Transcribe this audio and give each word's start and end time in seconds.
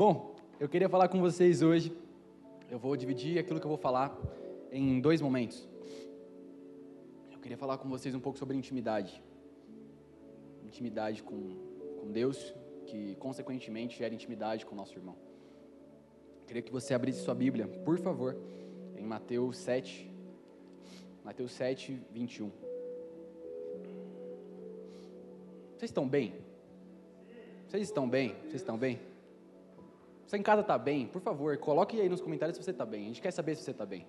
Bom, 0.00 0.34
eu 0.58 0.66
queria 0.66 0.88
falar 0.88 1.08
com 1.08 1.20
vocês 1.20 1.60
hoje. 1.60 1.94
Eu 2.70 2.78
vou 2.78 2.96
dividir 2.96 3.38
aquilo 3.38 3.60
que 3.60 3.66
eu 3.66 3.68
vou 3.68 3.76
falar 3.76 4.18
em 4.72 4.98
dois 4.98 5.20
momentos. 5.20 5.68
Eu 7.30 7.38
queria 7.38 7.58
falar 7.58 7.76
com 7.76 7.86
vocês 7.86 8.14
um 8.14 8.18
pouco 8.18 8.38
sobre 8.38 8.56
intimidade. 8.56 9.22
Intimidade 10.64 11.22
com, 11.22 11.54
com 12.00 12.10
Deus, 12.10 12.54
que 12.86 13.14
consequentemente 13.16 13.98
gera 13.98 14.14
intimidade 14.14 14.64
com 14.64 14.72
o 14.72 14.74
nosso 14.74 14.96
irmão. 14.96 15.16
Eu 16.40 16.46
queria 16.46 16.62
que 16.62 16.72
você 16.72 16.94
abrisse 16.94 17.20
sua 17.20 17.34
Bíblia, 17.34 17.68
por 17.68 17.98
favor, 17.98 18.38
em 18.96 19.04
Mateus 19.04 19.58
7, 19.58 20.10
Mateus 21.22 21.52
7, 21.52 22.00
21. 22.10 22.50
Vocês 25.76 25.90
estão 25.90 26.08
bem? 26.08 26.32
Vocês 27.68 27.82
estão 27.82 28.08
bem? 28.08 28.34
Vocês 28.46 28.62
estão 28.62 28.78
bem? 28.78 29.09
Você 30.30 30.36
em 30.36 30.44
casa 30.44 30.60
está 30.60 30.78
bem? 30.78 31.08
Por 31.08 31.20
favor, 31.20 31.58
coloque 31.58 32.00
aí 32.00 32.08
nos 32.08 32.20
comentários 32.20 32.56
se 32.56 32.62
você 32.62 32.70
está 32.70 32.86
bem. 32.86 33.02
A 33.02 33.06
gente 33.06 33.20
quer 33.20 33.32
saber 33.32 33.56
se 33.56 33.64
você 33.64 33.72
está 33.72 33.84
bem. 33.84 34.06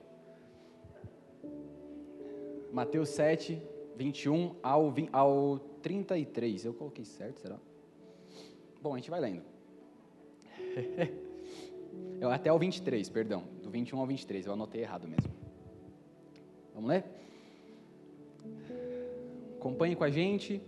Mateus 2.71 3.09
7, 3.09 3.59
21 3.95 4.55
ao, 4.61 4.91
20, 4.91 5.09
ao 5.11 5.57
33. 5.81 6.65
Eu 6.65 6.75
coloquei 6.75 7.05
certo, 7.05 7.39
será? 7.39 7.57
Bom, 8.79 8.93
a 8.93 8.97
gente 8.97 9.09
vai 9.09 9.19
lendo. 9.19 9.41
Até 12.31 12.53
o 12.53 12.59
23, 12.59 13.09
perdão. 13.09 13.43
Do 13.63 13.71
21 13.71 13.99
ao 13.99 14.05
23. 14.05 14.45
Eu 14.45 14.53
anotei 14.53 14.83
errado 14.83 15.07
mesmo. 15.07 15.33
Vamos 16.75 16.87
ler? 16.87 17.03
Acompanhe 19.57 19.95
com 19.95 20.03
a 20.03 20.11
gente. 20.11 20.61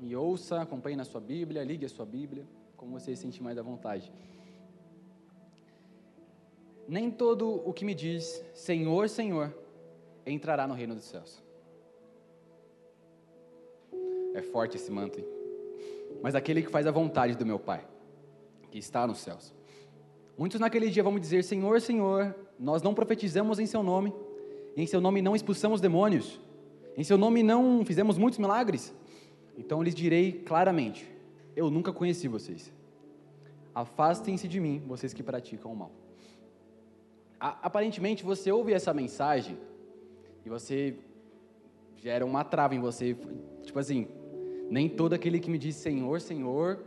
Me 0.00 0.14
ouça, 0.14 0.62
acompanhe 0.62 0.94
na 0.94 1.04
sua 1.04 1.20
Bíblia, 1.20 1.64
ligue 1.64 1.86
a 1.86 1.88
sua 1.88 2.06
Bíblia, 2.06 2.46
como 2.76 2.92
você 2.92 3.16
se 3.16 3.22
sentir 3.22 3.42
mais 3.42 3.58
à 3.58 3.62
vontade. 3.62 4.12
Nem 6.88 7.10
todo 7.10 7.62
o 7.68 7.72
que 7.72 7.84
me 7.84 7.94
diz 7.94 8.44
Senhor, 8.54 9.08
Senhor 9.08 9.54
entrará 10.26 10.66
no 10.66 10.74
reino 10.74 10.94
dos 10.94 11.04
céus. 11.04 11.42
É 14.34 14.42
forte 14.42 14.76
esse 14.76 14.90
manto, 14.90 15.18
hein? 15.18 15.26
Mas 16.22 16.34
aquele 16.34 16.62
que 16.62 16.70
faz 16.70 16.86
a 16.86 16.90
vontade 16.90 17.36
do 17.36 17.44
meu 17.44 17.58
Pai, 17.58 17.86
que 18.70 18.78
está 18.78 19.06
nos 19.06 19.18
céus. 19.18 19.52
Muitos 20.38 20.60
naquele 20.60 20.88
dia 20.88 21.02
vão 21.02 21.18
dizer: 21.18 21.44
Senhor, 21.44 21.80
Senhor, 21.80 22.34
nós 22.58 22.82
não 22.82 22.94
profetizamos 22.94 23.58
em 23.58 23.66
Seu 23.66 23.82
nome, 23.82 24.14
em 24.76 24.86
Seu 24.86 25.00
nome 25.00 25.20
não 25.20 25.36
expulsamos 25.36 25.80
demônios, 25.80 26.40
em 26.96 27.04
Seu 27.04 27.18
nome 27.18 27.42
não 27.42 27.84
fizemos 27.84 28.16
muitos 28.16 28.38
milagres. 28.38 28.94
Então 29.56 29.82
lhes 29.82 29.94
direi 29.94 30.32
claramente: 30.32 31.10
Eu 31.54 31.70
nunca 31.70 31.92
conheci 31.92 32.28
vocês. 32.28 32.72
Afastem-se 33.74 34.46
de 34.46 34.60
mim, 34.60 34.82
vocês 34.86 35.12
que 35.12 35.22
praticam 35.22 35.72
o 35.72 35.76
mal 35.76 35.90
aparentemente 37.42 38.22
você 38.22 38.52
ouve 38.52 38.72
essa 38.72 38.94
mensagem 38.94 39.58
e 40.44 40.48
você 40.48 40.94
gera 41.96 42.24
uma 42.24 42.44
trava 42.44 42.74
em 42.76 42.78
você, 42.80 43.16
tipo 43.64 43.78
assim, 43.78 44.06
nem 44.70 44.88
todo 44.88 45.12
aquele 45.12 45.40
que 45.40 45.50
me 45.50 45.58
diz 45.58 45.74
Senhor, 45.74 46.20
Senhor, 46.20 46.78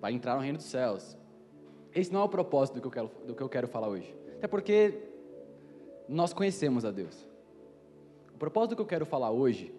vai 0.00 0.12
entrar 0.12 0.36
no 0.36 0.42
reino 0.42 0.58
dos 0.58 0.66
céus. 0.66 1.16
Esse 1.92 2.12
não 2.12 2.20
é 2.20 2.24
o 2.24 2.28
propósito 2.28 2.76
do 2.76 2.80
que 2.80 2.86
eu 2.86 2.90
quero, 2.90 3.10
do 3.26 3.34
que 3.34 3.42
eu 3.42 3.48
quero 3.48 3.66
falar 3.66 3.88
hoje. 3.88 4.14
Até 4.36 4.46
porque 4.46 4.94
nós 6.08 6.32
conhecemos 6.32 6.84
a 6.84 6.92
Deus. 6.92 7.28
O 8.32 8.38
propósito 8.38 8.70
do 8.70 8.76
que 8.76 8.82
eu 8.82 8.86
quero 8.86 9.04
falar 9.04 9.30
hoje 9.30 9.74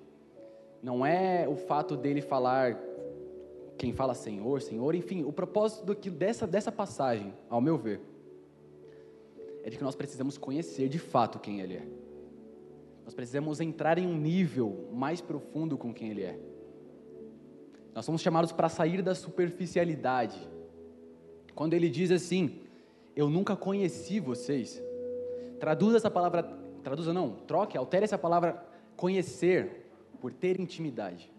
não 0.83 1.05
é 1.05 1.47
o 1.47 1.55
fato 1.55 1.95
dele 1.95 2.21
falar 2.21 2.77
quem 3.77 3.93
fala 3.93 4.13
Senhor, 4.13 4.61
Senhor, 4.61 4.93
enfim, 4.93 5.23
o 5.23 5.31
propósito 5.31 5.85
do 5.85 5.95
que, 5.95 6.09
dessa, 6.09 6.45
dessa 6.45 6.71
passagem, 6.71 7.33
ao 7.49 7.61
meu 7.61 7.77
ver, 7.77 7.99
é 9.63 9.69
de 9.69 9.77
que 9.77 9.83
nós 9.83 9.95
precisamos 9.95 10.37
conhecer 10.37 10.89
de 10.89 10.99
fato 10.99 11.39
quem 11.39 11.59
Ele 11.59 11.75
é. 11.75 11.87
Nós 13.03 13.13
precisamos 13.13 13.59
entrar 13.59 13.97
em 13.97 14.07
um 14.07 14.15
nível 14.15 14.89
mais 14.93 15.21
profundo 15.21 15.77
com 15.77 15.93
quem 15.93 16.09
Ele 16.09 16.23
é. 16.23 16.39
Nós 17.93 18.05
somos 18.05 18.21
chamados 18.21 18.51
para 18.51 18.69
sair 18.69 19.01
da 19.01 19.13
superficialidade. 19.13 20.39
Quando 21.53 21.73
Ele 21.73 21.89
diz 21.89 22.11
assim, 22.11 22.61
eu 23.15 23.29
nunca 23.29 23.55
conheci 23.55 24.19
vocês, 24.19 24.81
traduza 25.59 25.97
essa 25.97 26.09
palavra, 26.09 26.43
traduza 26.83 27.13
não, 27.13 27.31
troque, 27.31 27.77
altere 27.77 28.05
essa 28.05 28.17
palavra 28.17 28.65
conhecer 28.95 29.91
por 30.19 30.31
ter 30.31 30.59
intimidade. 30.59 31.31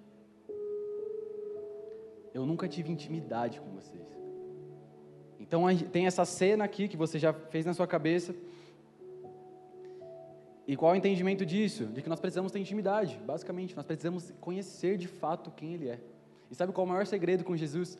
Eu 2.34 2.44
nunca 2.46 2.68
tive 2.68 2.90
intimidade 2.90 3.60
com 3.60 3.70
vocês. 3.70 4.11
Então 5.42 5.64
tem 5.90 6.06
essa 6.06 6.24
cena 6.24 6.64
aqui 6.64 6.86
que 6.86 6.96
você 6.96 7.18
já 7.18 7.32
fez 7.32 7.66
na 7.66 7.74
sua 7.74 7.86
cabeça. 7.86 8.34
E 10.66 10.76
qual 10.76 10.92
é 10.92 10.94
o 10.94 10.96
entendimento 10.96 11.44
disso? 11.44 11.86
De 11.86 12.00
que 12.00 12.08
nós 12.08 12.20
precisamos 12.20 12.52
ter 12.52 12.60
intimidade, 12.60 13.18
basicamente. 13.26 13.76
Nós 13.76 13.84
precisamos 13.84 14.32
conhecer 14.40 14.96
de 14.96 15.08
fato 15.08 15.50
quem 15.50 15.74
Ele 15.74 15.88
é. 15.88 15.98
E 16.50 16.54
sabe 16.54 16.72
qual 16.72 16.86
é 16.86 16.88
o 16.88 16.92
maior 16.92 17.06
segredo 17.06 17.42
com 17.42 17.56
Jesus? 17.56 17.98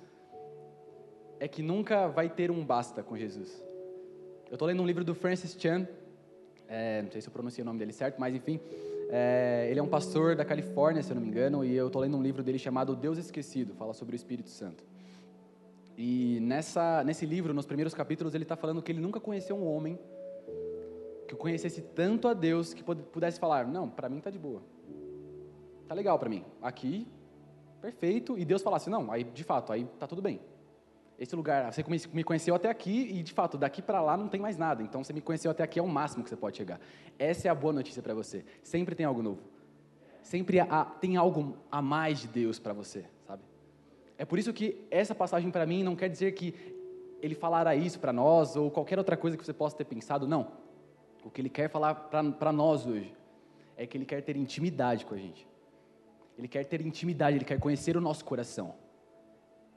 É 1.41 1.49
que 1.49 1.63
nunca 1.63 2.07
vai 2.07 2.29
ter 2.29 2.51
um 2.51 2.65
basta 2.65 3.03
com 3.03 3.17
Jesus. 3.17 3.63
Eu 4.49 4.55
estou 4.55 4.69
lendo 4.69 4.83
um 4.83 4.87
livro 4.87 5.03
do 5.03 5.15
Francis 5.15 5.57
Chan, 5.59 5.89
é, 6.69 7.03
não 7.03 7.11
sei 7.11 7.21
se 7.21 7.29
eu 7.29 7.33
pronunciei 7.33 7.63
o 7.63 7.67
nome 7.67 7.79
dele 7.81 7.93
certo, 7.93 8.21
mas 8.21 8.35
enfim. 8.35 8.61
É, 9.11 9.67
ele 9.69 9.81
é 9.81 9.83
um 9.83 9.89
pastor 9.89 10.37
da 10.37 10.45
Califórnia, 10.45 11.03
se 11.03 11.11
eu 11.11 11.17
não 11.17 11.23
me 11.23 11.29
engano, 11.29 11.65
e 11.65 11.75
eu 11.75 11.89
estou 11.89 12.01
lendo 12.01 12.17
um 12.17 12.23
livro 12.23 12.43
dele 12.43 12.59
chamado 12.59 12.95
Deus 12.95 13.19
Esquecido, 13.19 13.75
fala 13.75 13.93
sobre 13.93 14.15
o 14.15 14.17
Espírito 14.17 14.49
Santo. 14.49 14.92
E 16.05 16.41
nessa, 16.41 17.05
nesse 17.05 17.25
livro, 17.25 17.55
nos 17.55 17.65
primeiros 17.65 17.95
capítulos, 17.95 18.35
ele 18.35 18.43
está 18.43 18.57
falando 18.57 18.83
que 18.83 18.91
ele 18.91 19.01
nunca 19.01 19.21
conheceu 19.21 19.55
um 19.55 19.65
homem 19.65 19.97
que 21.29 21.37
conhecesse 21.37 21.81
tanto 21.81 22.27
a 22.27 22.35
Deus 22.35 22.75
que 22.75 22.83
pudesse 22.83 23.39
falar: 23.39 23.69
Não, 23.69 23.89
para 23.89 24.09
mim 24.09 24.19
está 24.19 24.29
de 24.29 24.37
boa. 24.37 24.61
Tá 25.87 25.95
legal 25.95 26.19
para 26.19 26.29
mim. 26.29 26.45
Aqui, 26.61 27.07
perfeito. 27.81 28.37
E 28.37 28.45
Deus 28.45 28.63
falasse: 28.63 28.91
Não, 28.91 29.13
aí 29.13 29.23
de 29.23 29.45
fato, 29.45 29.73
aí 29.73 29.85
tá 29.97 30.09
tudo 30.09 30.21
bem. 30.21 30.41
Esse 31.17 31.37
lugar, 31.37 31.73
você 31.73 31.85
me 32.13 32.25
conheceu 32.25 32.57
até 32.57 32.69
aqui 32.69 33.17
e 33.17 33.23
de 33.23 33.33
fato, 33.33 33.57
daqui 33.57 33.81
para 33.81 34.03
lá 34.03 34.17
não 34.17 34.27
tem 34.27 34.41
mais 34.41 34.59
nada. 34.59 34.83
Então 34.83 35.05
você 35.05 35.13
me 35.13 35.21
conheceu 35.21 35.53
até 35.53 35.63
aqui 35.63 35.79
é 35.79 35.83
o 35.85 35.87
máximo 35.87 36.25
que 36.25 36.31
você 36.31 36.37
pode 36.37 36.57
chegar. 36.57 36.81
Essa 37.17 37.47
é 37.47 37.51
a 37.53 37.55
boa 37.55 37.73
notícia 37.73 38.03
para 38.03 38.13
você. 38.13 38.45
Sempre 38.61 38.97
tem 38.97 39.07
algo 39.07 39.23
novo. 39.23 39.41
Sempre 40.21 40.59
há, 40.59 40.85
tem 40.85 41.17
algo 41.17 41.59
a 41.71 41.81
mais 41.81 42.19
de 42.19 42.27
Deus 42.27 42.59
para 42.59 42.73
você. 42.73 43.05
É 44.19 44.25
por 44.25 44.39
isso 44.39 44.53
que 44.53 44.87
essa 44.91 45.15
passagem 45.15 45.51
para 45.51 45.67
mim 45.67 45.83
não 45.83 45.97
quer 45.97 46.09
dizer 46.09 46.33
que 46.33 46.55
ele 47.21 47.35
falará 47.35 47.75
isso 47.75 48.01
para 48.01 48.13
nós 48.13 48.57
ou 48.57 48.71
qualquer 48.71 48.99
outra 48.99 49.17
coisa 49.17 49.37
que 49.37 49.45
você 49.45 49.53
possa 49.53 49.77
ter 49.77 49.85
pensado, 49.85 50.27
não. 50.27 50.53
O 51.25 51.31
que 51.31 51.41
ele 51.41 51.49
quer 51.49 51.71
falar 51.71 51.95
para 51.95 52.53
nós 52.53 52.85
hoje 52.87 53.15
é 53.77 53.87
que 53.87 53.97
ele 53.97 54.05
quer 54.05 54.21
ter 54.23 54.37
intimidade 54.37 55.07
com 55.07 55.15
a 55.15 55.19
gente. 55.19 55.47
Ele 56.37 56.49
quer 56.49 56.65
ter 56.65 56.81
intimidade, 56.81 57.37
ele 57.37 57.45
quer 57.45 57.61
conhecer 57.61 57.97
o 57.97 58.01
nosso 58.01 58.25
coração. 58.25 58.75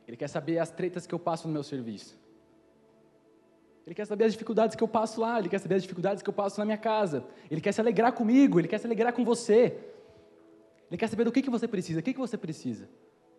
Ele 0.07 0.17
quer 0.17 0.27
saber 0.27 0.59
as 0.59 0.71
tretas 0.71 1.05
que 1.05 1.13
eu 1.13 1.19
passo 1.19 1.47
no 1.47 1.53
meu 1.53 1.63
serviço. 1.63 2.17
Ele 3.85 3.93
quer 3.93 4.05
saber 4.05 4.25
as 4.25 4.31
dificuldades 4.31 4.75
que 4.75 4.83
eu 4.83 4.87
passo 4.87 5.21
lá, 5.21 5.37
ele 5.37 5.49
quer 5.49 5.59
saber 5.59 5.75
as 5.75 5.83
dificuldades 5.83 6.23
que 6.23 6.29
eu 6.29 6.33
passo 6.33 6.59
na 6.59 6.65
minha 6.65 6.77
casa. 6.77 7.23
Ele 7.51 7.61
quer 7.61 7.71
se 7.71 7.79
alegrar 7.79 8.13
comigo, 8.13 8.59
ele 8.59 8.67
quer 8.67 8.79
se 8.79 8.87
alegrar 8.87 9.13
com 9.13 9.23
você. 9.23 9.77
Ele 10.89 10.97
quer 10.97 11.07
saber 11.07 11.23
do 11.23 11.31
que, 11.31 11.41
que 11.41 11.49
você 11.49 11.67
precisa, 11.67 11.99
o 11.99 12.03
que, 12.03 12.13
que 12.13 12.19
você 12.19 12.37
precisa. 12.37 12.89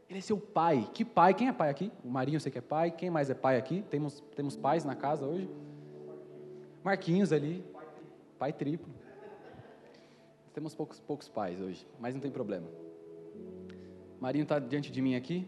Ele 0.08 0.18
é 0.18 0.22
seu 0.22 0.38
pai. 0.38 0.88
Que 0.94 1.04
pai? 1.04 1.34
Quem 1.34 1.48
é 1.48 1.52
pai 1.52 1.68
aqui? 1.68 1.90
O 2.04 2.08
Marinho, 2.08 2.38
você 2.38 2.50
que 2.50 2.58
é 2.58 2.60
pai. 2.60 2.90
Quem 2.90 3.10
mais 3.10 3.28
é 3.28 3.34
pai 3.34 3.56
aqui? 3.56 3.82
Temos, 3.90 4.22
temos 4.34 4.56
pais 4.56 4.84
na 4.84 4.94
casa 4.94 5.26
hoje? 5.26 5.50
Marquinhos 6.84 7.32
ali. 7.32 7.64
Pai 8.38 8.52
triplo. 8.52 8.92
Temos 10.52 10.74
poucos, 10.74 11.00
poucos 11.00 11.28
pais 11.28 11.60
hoje, 11.60 11.86
mas 11.98 12.14
não 12.14 12.20
tem 12.20 12.30
problema. 12.30 12.66
Marinho 14.20 14.44
está 14.44 14.58
diante 14.58 14.90
de 14.90 15.02
mim 15.02 15.14
aqui. 15.14 15.46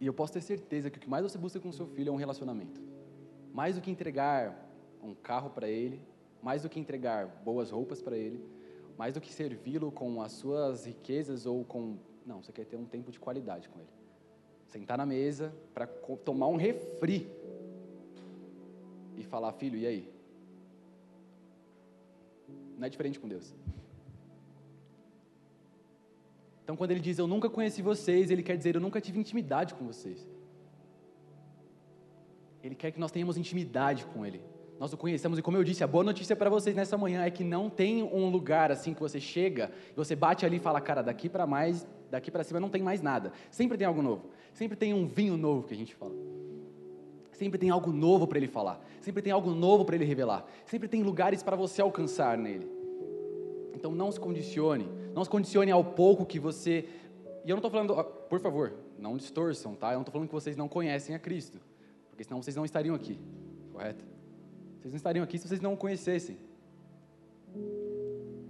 E 0.00 0.06
eu 0.06 0.12
posso 0.12 0.32
ter 0.32 0.42
certeza 0.42 0.90
que 0.90 0.98
o 0.98 1.00
que 1.00 1.08
mais 1.08 1.22
você 1.22 1.38
busca 1.38 1.58
com 1.58 1.72
seu 1.72 1.86
filho 1.86 2.10
é 2.10 2.12
um 2.12 2.16
relacionamento. 2.16 2.80
Mais 3.52 3.76
do 3.76 3.80
que 3.80 3.90
entregar 3.90 4.68
um 5.02 5.14
carro 5.14 5.48
para 5.50 5.68
ele, 5.68 6.02
mais 6.42 6.62
do 6.62 6.68
que 6.68 6.78
entregar 6.78 7.26
boas 7.42 7.70
roupas 7.70 8.02
para 8.02 8.16
ele, 8.16 8.44
mais 8.96 9.14
do 9.14 9.20
que 9.20 9.32
servi-lo 9.32 9.90
com 9.90 10.22
as 10.22 10.32
suas 10.32 10.86
riquezas 10.86 11.46
ou 11.46 11.64
com. 11.64 11.96
Não, 12.24 12.42
você 12.42 12.52
quer 12.52 12.64
ter 12.64 12.76
um 12.76 12.84
tempo 12.84 13.10
de 13.10 13.18
qualidade 13.18 13.68
com 13.68 13.78
ele. 13.78 13.88
Sentar 14.68 14.96
na 14.96 15.06
mesa 15.06 15.54
para 15.72 15.86
tomar 15.86 16.48
um 16.48 16.56
refri 16.56 17.28
e 19.16 19.22
falar, 19.22 19.52
filho, 19.52 19.78
e 19.78 19.86
aí? 19.86 20.12
Não 22.76 22.86
é 22.86 22.88
diferente 22.88 23.20
com 23.20 23.28
Deus. 23.28 23.54
Então, 26.62 26.76
quando 26.76 26.92
ele 26.92 27.00
diz 27.00 27.18
eu 27.18 27.26
nunca 27.26 27.50
conheci 27.50 27.82
vocês, 27.82 28.30
ele 28.30 28.42
quer 28.42 28.56
dizer 28.56 28.74
eu 28.74 28.80
nunca 28.80 29.00
tive 29.00 29.18
intimidade 29.18 29.74
com 29.74 29.84
vocês. 29.86 30.26
Ele 32.62 32.74
quer 32.74 32.90
que 32.90 32.98
nós 32.98 33.12
tenhamos 33.12 33.36
intimidade 33.36 34.06
com 34.06 34.24
ele. 34.24 34.40
Nós 34.78 34.92
o 34.92 34.96
conhecemos 34.96 35.38
e 35.38 35.42
como 35.42 35.56
eu 35.56 35.64
disse, 35.64 35.84
a 35.84 35.86
boa 35.86 36.02
notícia 36.02 36.34
para 36.34 36.50
vocês 36.50 36.74
nessa 36.74 36.98
manhã 36.98 37.24
é 37.24 37.30
que 37.30 37.44
não 37.44 37.70
tem 37.70 38.02
um 38.02 38.28
lugar 38.28 38.72
assim 38.72 38.92
que 38.92 39.00
você 39.00 39.20
chega, 39.20 39.70
você 39.94 40.16
bate 40.16 40.44
ali 40.44 40.56
e 40.56 40.60
fala, 40.60 40.80
cara, 40.80 41.02
daqui 41.02 41.28
para 41.28 41.46
mais, 41.46 41.86
daqui 42.10 42.30
para 42.30 42.42
cima 42.42 42.58
não 42.58 42.68
tem 42.68 42.82
mais 42.82 43.00
nada. 43.00 43.32
Sempre 43.50 43.78
tem 43.78 43.86
algo 43.86 44.02
novo. 44.02 44.26
Sempre 44.52 44.76
tem 44.76 44.92
um 44.92 45.06
vinho 45.06 45.36
novo 45.36 45.66
que 45.66 45.74
a 45.74 45.76
gente 45.76 45.94
fala. 45.94 46.14
Sempre 47.32 47.58
tem 47.58 47.70
algo 47.70 47.92
novo 47.92 48.26
para 48.26 48.38
ele 48.38 48.48
falar. 48.48 48.84
Sempre 49.00 49.22
tem 49.22 49.32
algo 49.32 49.50
novo 49.50 49.84
para 49.84 49.96
ele 49.96 50.04
revelar. 50.04 50.44
Sempre 50.66 50.88
tem 50.88 51.02
lugares 51.02 51.42
para 51.42 51.56
você 51.56 51.80
alcançar 51.80 52.36
nele. 52.36 52.68
Então 53.74 53.92
não 53.92 54.10
se 54.10 54.18
condicione. 54.18 54.88
Não 55.14 55.24
se 55.24 55.30
condicione 55.30 55.70
ao 55.70 55.84
pouco 55.84 56.24
que 56.24 56.38
você. 56.38 56.88
E 57.44 57.50
eu 57.50 57.54
não 57.54 57.58
estou 57.58 57.70
falando, 57.70 58.02
por 58.28 58.40
favor, 58.40 58.72
não 58.98 59.16
distorçam, 59.16 59.74
tá? 59.74 59.88
Eu 59.88 59.94
não 59.94 60.02
estou 60.02 60.12
falando 60.12 60.28
que 60.28 60.34
vocês 60.34 60.56
não 60.56 60.68
conhecem 60.68 61.14
a 61.14 61.18
Cristo. 61.18 61.60
Porque 62.08 62.24
senão 62.24 62.40
vocês 62.40 62.56
não 62.56 62.64
estariam 62.64 62.94
aqui. 62.94 63.18
Correto? 63.72 64.13
Vocês 64.84 64.92
não 64.92 64.98
estariam 64.98 65.24
aqui 65.24 65.38
se 65.38 65.48
vocês 65.48 65.62
não 65.62 65.72
o 65.72 65.76
conhecessem. 65.78 66.36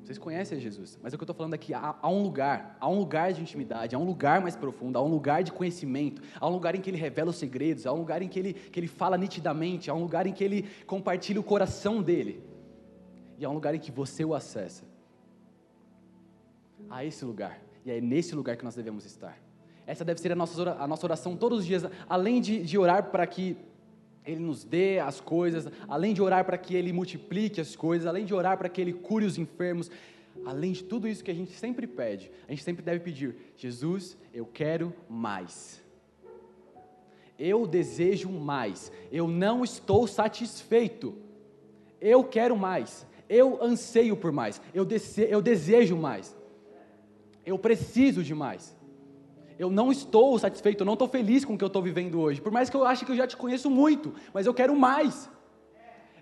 Vocês 0.03 0.19
conhecem 0.19 0.59
Jesus, 0.59 0.99
mas 1.01 1.13
o 1.13 1.17
que 1.17 1.23
eu 1.23 1.27
estou 1.27 1.37
falando 1.37 1.55
aqui, 1.55 1.73
há, 1.73 1.95
há, 2.03 2.11
um 2.11 2.25
lugar, 2.25 2.77
há 2.81 2.89
um 2.89 2.99
lugar 2.99 3.33
de 3.33 3.41
intimidade, 3.41 3.95
há 3.95 3.99
um 4.01 4.05
lugar 4.05 4.41
mais 4.41 4.57
profundo, 4.57 4.99
há 4.99 5.03
um 5.03 5.07
lugar 5.07 5.45
de 5.45 5.53
conhecimento, 5.53 6.21
há 6.41 6.49
um 6.49 6.51
lugar 6.51 6.75
em 6.75 6.81
que 6.81 6.91
ele 6.91 6.97
revela 6.97 7.31
os 7.31 7.37
segredos, 7.37 7.87
há 7.87 7.93
um 7.93 7.99
lugar 7.99 8.21
em 8.21 8.29
que 8.29 8.37
ele, 8.37 8.53
que 8.53 8.81
ele 8.81 8.89
fala 8.89 9.17
nitidamente, 9.17 9.89
há 9.89 9.95
um 9.95 10.01
lugar 10.01 10.27
em 10.27 10.33
que 10.33 10.43
ele 10.43 10.69
compartilha 10.89 11.39
o 11.39 11.45
coração 11.45 12.03
dele, 12.03 12.43
e 13.39 13.45
há 13.45 13.49
um 13.49 13.55
lugar 13.55 13.73
em 13.73 13.79
que 13.79 13.93
você 13.93 14.25
o 14.25 14.35
acessa. 14.35 14.85
Há 16.91 17.05
esse 17.05 17.25
lugar, 17.25 17.63
e 17.87 17.93
é 17.93 18.01
nesse 18.01 18.35
lugar 18.35 18.57
que 18.57 18.65
nós 18.65 18.75
devemos 18.75 19.07
estar. 19.07 19.39
Essa 19.87 20.05
deve 20.05 20.21
ser 20.21 20.33
a 20.33 20.35
nossa, 20.35 20.73
a 20.73 20.89
nossa 20.89 21.07
oração 21.07 21.37
todos 21.37 21.61
os 21.61 21.65
dias, 21.65 21.85
além 22.09 22.41
de, 22.41 22.61
de 22.65 22.77
orar 22.77 23.13
para 23.13 23.25
que 23.25 23.57
ele 24.27 24.41
nos 24.41 24.65
dê 24.65 24.99
as 24.99 25.21
coisas, 25.21 25.69
além 25.87 26.15
de 26.15 26.23
orar 26.23 26.45
para 26.45 26.57
que 26.57 26.75
Ele 26.75 26.93
multiplique 26.93 27.61
as 27.61 27.77
coisas, 27.77 28.07
além 28.07 28.25
de 28.25 28.33
orar 28.33 28.57
para 28.57 28.69
que 28.69 28.81
Ele 28.81 28.93
cure 28.93 29.27
os 29.27 29.37
enfermos, 29.37 29.91
além 30.47 30.73
de 30.73 30.83
tudo 30.83 31.07
isso 31.07 31.23
que 31.23 31.31
a 31.31 31.35
gente 31.35 31.53
sempre 31.53 31.87
pede, 31.87 32.31
a 32.49 32.53
gente 32.53 32.65
sempre 32.65 32.83
deve 32.83 33.01
pedir: 33.01 33.37
Jesus, 33.57 34.17
eu 34.33 34.47
quero 34.47 34.95
mais. 35.09 35.83
Eu 37.39 37.67
desejo 37.67 38.31
mais. 38.31 38.91
Eu 39.13 39.29
não 39.29 39.63
estou 39.63 40.07
satisfeito. 40.07 41.19
Eu 42.01 42.25
quero 42.25 42.57
mais. 42.57 43.07
Eu 43.29 43.63
anseio 43.63 44.17
por 44.17 44.33
mais. 44.33 44.61
Eu, 44.73 44.85
dese 44.85 45.23
eu 45.29 45.43
desejo 45.43 45.97
mais. 45.97 46.35
Eu 47.45 47.59
preciso 47.59 48.23
de 48.23 48.35
mais. 48.35 48.75
Eu 49.59 49.71
não 49.71 49.93
estou 49.93 50.39
satisfeito, 50.39 50.81
eu 50.81 50.87
não 50.87 50.95
estou 50.95 51.09
feliz 51.09 51.45
com 51.45 51.55
o 51.55 51.59
que 51.59 51.65
eu 51.65 51.69
estou 51.69 51.83
vivendo 51.83 52.21
hoje. 52.21 52.41
Por 52.41 52.51
mais 52.51 52.69
que 52.69 52.77
eu 52.77 52.85
ache 52.85 53.05
que 53.05 53.13
eu 53.13 53.17
já 53.17 53.27
te 53.27 53.37
conheço 53.37 53.71
muito, 53.71 54.15
mas 54.33 54.47
eu 54.47 54.55
quero 54.55 54.75
mais. 54.75 55.31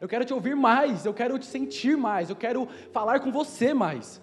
Eu 0.01 0.09
quero 0.09 0.25
te 0.25 0.35
ouvir 0.35 0.57
mais, 0.57 1.07
eu 1.07 1.15
quero 1.15 1.39
te 1.39 1.47
sentir 1.47 1.97
mais, 1.97 2.29
eu 2.29 2.37
quero 2.37 2.69
falar 2.93 3.21
com 3.21 3.31
você 3.31 3.73
mais. 3.73 4.21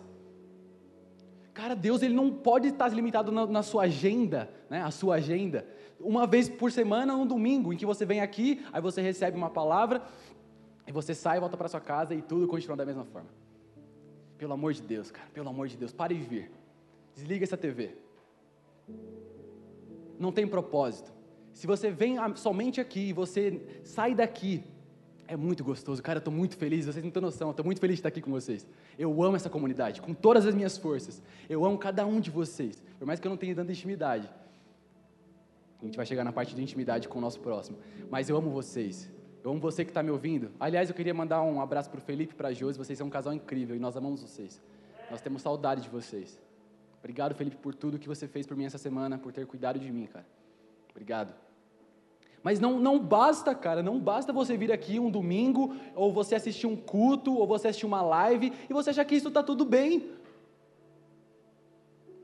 Cara, 1.54 1.76
Deus 1.76 2.02
ele 2.02 2.14
não 2.14 2.32
pode 2.32 2.68
estar 2.68 2.88
limitado 2.90 3.32
na, 3.32 3.48
na 3.48 3.64
sua 3.64 3.84
agenda, 3.84 4.50
né? 4.70 4.82
A 4.82 4.92
sua 4.92 5.16
agenda. 5.16 5.66
Uma 6.00 6.28
vez 6.28 6.48
por 6.48 6.72
semana, 6.72 7.16
um 7.16 7.26
domingo, 7.26 7.74
em 7.74 7.78
que 7.78 7.86
você 7.86 8.06
vem 8.06 8.22
aqui, 8.22 8.64
aí 8.72 8.82
você 8.82 9.02
recebe 9.02 9.38
uma 9.38 9.50
palavra, 9.50 10.02
e 10.86 10.92
você 10.92 11.14
sai, 11.14 11.40
volta 11.40 11.58
para 11.58 11.68
sua 11.68 11.82
casa 11.82 12.14
e 12.14 12.22
tudo 12.22 12.48
continua 12.48 12.78
da 12.78 12.86
mesma 12.86 13.06
forma. 13.06 13.30
Pelo 14.38 14.54
amor 14.54 14.74
de 14.74 14.82
Deus, 14.82 15.12
cara, 15.12 15.28
pelo 15.34 15.50
amor 15.50 15.68
de 15.68 15.76
Deus, 15.76 15.92
pare 15.92 16.16
de 16.16 16.24
vir. 16.24 16.52
Desliga 17.14 17.44
essa 17.44 17.58
TV 17.58 18.09
não 20.20 20.32
tem 20.32 20.48
propósito. 20.48 21.12
Se 21.54 21.66
você 21.66 21.90
vem 21.90 22.18
somente 22.36 22.80
aqui 22.80 23.10
e 23.10 23.14
você 23.14 23.62
sai 23.84 24.14
daqui, 24.14 24.64
é 25.28 25.36
muito 25.36 25.64
gostoso. 25.64 26.02
Cara, 26.02 26.18
eu 26.18 26.20
estou 26.20 26.34
muito 26.34 26.58
feliz, 26.58 26.86
vocês 26.86 27.04
não 27.04 27.12
têm 27.12 27.22
noção, 27.22 27.52
estou 27.52 27.66
muito 27.66 27.80
feliz 27.80 27.96
de 27.96 28.00
estar 28.00 28.10
aqui 28.10 28.22
com 28.22 28.32
vocês. 28.32 28.68
Eu 28.98 29.22
amo 29.24 29.36
essa 29.36 29.50
comunidade, 29.50 30.02
com 30.02 30.14
todas 30.14 30.46
as 30.46 30.56
minhas 30.56 30.78
forças. 30.78 31.22
Eu 31.48 31.64
amo 31.66 31.78
cada 31.78 32.06
um 32.06 32.20
de 32.20 32.32
vocês, 32.32 32.82
por 32.98 33.06
mais 33.06 33.20
que 33.20 33.28
eu 33.28 33.30
não 33.30 33.38
tenha 33.38 33.56
tanta 33.56 33.72
intimidade. 33.72 34.30
A 35.82 35.86
gente 35.86 35.96
vai 35.96 36.06
chegar 36.06 36.24
na 36.24 36.34
parte 36.34 36.56
de 36.56 36.62
intimidade 36.62 37.08
com 37.08 37.20
o 37.20 37.22
nosso 37.22 37.40
próximo. 37.40 37.78
Mas 38.10 38.30
eu 38.30 38.36
amo 38.36 38.50
vocês. 38.50 39.10
Eu 39.44 39.52
amo 39.52 39.60
você 39.60 39.86
que 39.86 39.92
está 39.92 40.04
me 40.04 40.12
ouvindo. 40.12 40.52
Aliás, 40.60 40.90
eu 40.90 40.96
queria 40.96 41.14
mandar 41.14 41.42
um 41.42 41.62
abraço 41.62 41.90
para 41.90 42.00
o 42.00 42.02
Felipe 42.02 42.34
e 42.34 42.36
para 42.36 42.50
a 42.50 42.54
Josi. 42.54 42.78
Vocês 42.78 42.98
são 42.98 43.08
um 43.08 43.10
casal 43.10 43.34
incrível 43.34 43.76
e 43.76 43.80
nós 43.80 43.96
amamos 43.96 44.22
vocês. 44.22 44.62
Nós 45.10 45.22
temos 45.22 45.42
saudade 45.42 45.82
de 45.82 45.90
vocês. 45.90 46.38
Obrigado, 47.00 47.34
Felipe, 47.34 47.56
por 47.58 47.74
tudo 47.74 47.98
que 47.98 48.08
você 48.08 48.28
fez 48.28 48.46
por 48.46 48.56
mim 48.56 48.66
essa 48.66 48.78
semana, 48.78 49.18
por 49.18 49.32
ter 49.32 49.46
cuidado 49.46 49.80
de 49.80 49.92
mim, 49.92 50.06
cara. 50.06 50.26
Obrigado. 50.92 51.34
Mas 52.44 52.60
não, 52.60 52.80
não 52.80 53.00
basta, 53.00 53.54
cara, 53.54 53.84
não 53.84 54.00
basta 54.00 54.32
você 54.32 54.56
vir 54.56 54.72
aqui 54.72 55.00
um 55.00 55.10
domingo, 55.10 55.76
ou 55.96 56.12
você 56.12 56.36
assistir 56.36 56.68
um 56.68 56.76
culto, 56.76 57.34
ou 57.34 57.46
você 57.46 57.70
assistir 57.70 57.86
uma 57.86 58.02
live, 58.02 58.54
e 58.70 58.74
você 58.74 58.92
achar 58.92 59.06
que 59.06 59.16
isso 59.16 59.28
está 59.28 59.44
tudo 59.44 59.66
bem. 59.66 60.12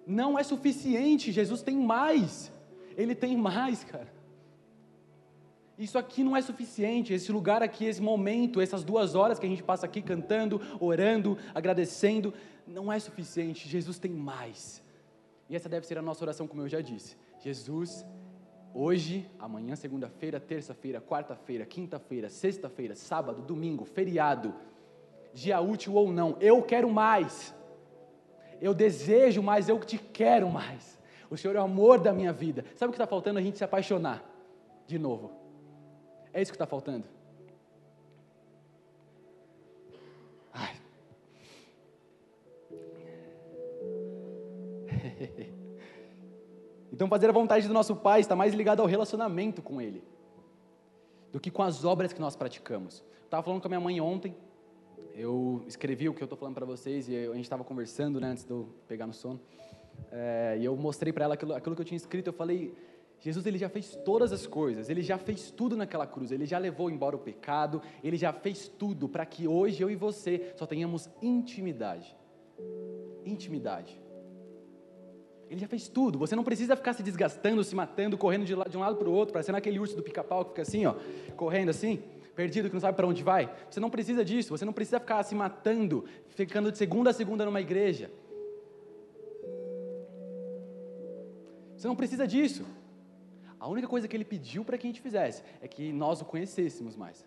Não 0.08 0.38
é 0.38 0.44
suficiente, 0.44 1.32
Jesus 1.32 1.62
tem 1.62 1.76
mais. 1.76 2.52
Ele 2.96 3.16
tem 3.16 3.36
mais, 3.36 3.84
cara. 3.84 4.15
Isso 5.78 5.98
aqui 5.98 6.24
não 6.24 6.36
é 6.36 6.42
suficiente, 6.42 7.14
esse 7.14 7.32
lugar 7.32 7.62
aqui, 7.62 7.86
esse 7.86 8.02
momento, 8.02 8.62
essas 8.62 8.84
duas 8.84 9.14
horas 9.14 9.38
que 9.38 9.46
a 9.46 9.50
gente 9.50 9.62
passa 9.62 9.86
aqui 9.86 10.02
cantando, 10.02 10.62
orando, 10.80 11.38
agradecendo, 11.54 12.34
não 12.66 12.92
é 12.92 12.98
suficiente. 12.98 13.68
Jesus 13.68 14.00
tem 14.00 14.12
mais. 14.12 14.82
E 15.50 15.56
essa 15.56 15.68
deve 15.68 15.86
ser 15.86 15.98
a 15.98 16.02
nossa 16.02 16.24
oração, 16.24 16.48
como 16.48 16.62
eu 16.62 16.70
já 16.70 16.80
disse. 16.80 17.18
Jesus, 17.40 18.06
hoje, 18.74 19.30
amanhã, 19.38 19.76
segunda-feira, 19.76 20.40
terça-feira, 20.40 21.02
quarta-feira, 21.02 21.66
quinta-feira, 21.66 22.30
sexta-feira, 22.30 22.96
sábado, 22.96 23.42
domingo, 23.42 23.84
feriado, 23.84 24.56
dia 25.34 25.60
útil 25.60 25.96
ou 25.96 26.12
não, 26.12 26.38
eu 26.40 26.62
quero 26.64 26.90
mais. 26.90 27.54
Eu 28.62 28.74
desejo 28.74 29.44
mais, 29.44 29.68
eu 29.68 29.78
te 29.80 29.98
quero 29.98 30.50
mais. 30.50 30.98
O 31.30 31.36
Senhor 31.36 31.56
é 31.56 31.60
o 31.60 31.64
amor 31.64 32.00
da 32.00 32.14
minha 32.14 32.32
vida. 32.32 32.64
Sabe 32.76 32.90
o 32.90 32.92
que 32.94 32.96
está 32.96 33.06
faltando? 33.06 33.40
A 33.40 33.42
gente 33.42 33.58
se 33.58 33.64
apaixonar 33.64 34.24
de 34.88 34.98
novo. 34.98 35.45
É 36.36 36.42
isso 36.42 36.52
que 36.52 36.58
está 36.58 36.68
faltando. 36.68 37.06
Ai. 40.54 40.76
Então, 46.92 47.10
fazer 47.10 47.30
a 47.30 47.34
vontade 47.34 47.68
do 47.68 47.74
nosso 47.74 47.94
Pai 47.94 48.22
está 48.22 48.38
mais 48.38 48.54
ligado 48.54 48.80
ao 48.80 48.88
relacionamento 48.88 49.62
com 49.62 49.82
Ele 49.82 50.02
do 51.30 51.42
que 51.42 51.52
com 51.52 51.62
as 51.62 51.84
obras 51.84 52.14
que 52.14 52.22
nós 52.22 52.38
praticamos. 52.38 53.04
Estava 53.26 53.44
falando 53.44 53.60
com 53.60 53.68
a 53.68 53.70
minha 53.70 53.82
mãe 53.82 54.00
ontem, 54.00 54.34
eu 55.14 55.62
escrevi 55.68 56.08
o 56.08 56.14
que 56.14 56.24
eu 56.24 56.26
estou 56.26 56.38
falando 56.38 56.56
para 56.56 56.66
vocês 56.66 57.10
e 57.10 57.18
a 57.18 57.34
gente 57.34 57.44
estava 57.44 57.66
conversando 57.66 58.22
né, 58.22 58.30
antes 58.30 58.46
de 58.46 58.52
eu 58.52 58.70
pegar 58.88 59.06
no 59.06 59.14
sono. 59.14 59.42
É, 60.10 60.56
e 60.58 60.64
eu 60.64 60.74
mostrei 60.78 61.12
para 61.12 61.26
ela 61.26 61.34
aquilo, 61.34 61.54
aquilo 61.54 61.76
que 61.76 61.82
eu 61.82 61.86
tinha 61.86 61.98
escrito. 61.98 62.28
Eu 62.28 62.34
falei, 62.34 62.74
Jesus 63.26 63.44
ele 63.48 63.58
já 63.58 63.68
fez 63.68 63.96
todas 64.06 64.32
as 64.32 64.46
coisas, 64.46 64.88
ele 64.88 65.02
já 65.02 65.18
fez 65.18 65.50
tudo 65.50 65.76
naquela 65.76 66.06
cruz, 66.06 66.32
ele 66.32 66.46
já 66.46 66.60
levou 66.60 66.92
embora 66.92 67.16
o 67.16 67.20
pecado, 67.20 67.82
ele 68.04 68.18
já 68.18 68.32
fez 68.32 68.68
tudo 68.68 69.10
para 69.10 69.26
que 69.26 69.48
hoje 69.48 69.82
eu 69.82 69.90
e 69.90 69.96
você 69.96 70.54
só 70.56 70.68
tenhamos 70.68 71.10
intimidade. 71.24 72.16
Intimidade. 73.26 74.00
Ele 75.50 75.60
já 75.60 75.68
fez 75.68 75.88
tudo, 75.88 76.20
você 76.20 76.36
não 76.36 76.44
precisa 76.44 76.76
ficar 76.76 76.94
se 76.94 77.02
desgastando, 77.02 77.64
se 77.64 77.74
matando, 77.74 78.16
correndo 78.16 78.46
de, 78.46 78.54
um 78.54 78.80
lado 78.80 78.96
para 78.96 79.10
o 79.10 79.12
outro, 79.12 79.34
parecendo 79.34 79.58
aquele 79.58 79.80
urso 79.80 79.96
do 79.96 80.04
pica-pau 80.04 80.44
que 80.46 80.52
fica 80.52 80.62
assim, 80.62 80.86
ó, 80.86 80.94
correndo 81.36 81.70
assim, 81.70 82.04
perdido, 82.36 82.70
que 82.70 82.76
não 82.76 82.82
sabe 82.82 82.96
para 82.96 83.08
onde 83.08 83.24
vai. 83.24 83.52
Você 83.68 83.80
não 83.80 83.90
precisa 83.90 84.24
disso, 84.24 84.56
você 84.56 84.66
não 84.66 84.74
precisa 84.74 85.00
ficar 85.00 85.24
se 85.24 85.34
matando, 85.34 86.06
ficando 86.28 86.72
de 86.72 86.78
segunda 86.78 87.10
a 87.10 87.14
segunda 87.14 87.44
numa 87.44 87.60
igreja. 87.60 88.12
Você 91.76 91.88
não 91.88 91.96
precisa 91.96 92.28
disso. 92.28 92.64
A 93.66 93.68
única 93.68 93.88
coisa 93.88 94.08
que 94.08 94.16
ele 94.16 94.24
pediu 94.24 94.64
para 94.64 94.78
que 94.78 94.86
a 94.86 94.90
gente 94.90 95.02
fizesse 95.02 95.42
é 95.60 95.68
que 95.68 95.92
nós 95.92 96.22
o 96.22 96.26
conhecêssemos 96.26 96.96
mais. 96.96 97.26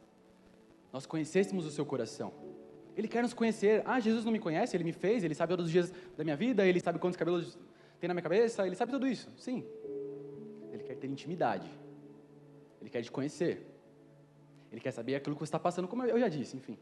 Nós 0.92 1.04
conhecêssemos 1.04 1.66
o 1.66 1.70
seu 1.76 1.84
coração. 1.84 2.32
Ele 2.96 3.08
quer 3.08 3.22
nos 3.22 3.34
conhecer. 3.34 3.82
Ah, 3.84 3.98
Jesus 3.98 4.24
não 4.24 4.30
me 4.30 4.38
conhece, 4.38 4.76
ele 4.76 4.84
me 4.84 4.92
fez, 4.92 5.24
ele 5.24 5.34
sabe 5.34 5.50
todos 5.50 5.66
os 5.66 5.72
dias 5.72 5.92
da 6.16 6.22
minha 6.22 6.36
vida, 6.36 6.64
ele 6.64 6.78
sabe 6.78 7.00
quantos 7.00 7.16
cabelos 7.16 7.58
tem 7.98 8.06
na 8.06 8.14
minha 8.14 8.22
cabeça, 8.22 8.64
ele 8.64 8.76
sabe 8.76 8.92
tudo 8.92 9.08
isso. 9.08 9.28
Sim. 9.36 9.64
Ele 10.70 10.84
quer 10.84 10.94
ter 10.94 11.08
intimidade. 11.08 11.68
Ele 12.80 12.88
quer 12.88 13.02
te 13.02 13.10
conhecer. 13.10 13.66
Ele 14.70 14.80
quer 14.80 14.92
saber 14.92 15.16
aquilo 15.16 15.34
que 15.34 15.40
você 15.40 15.48
está 15.48 15.58
passando, 15.58 15.88
como 15.88 16.04
eu 16.04 16.20
já 16.20 16.28
disse, 16.28 16.56
enfim. 16.56 16.78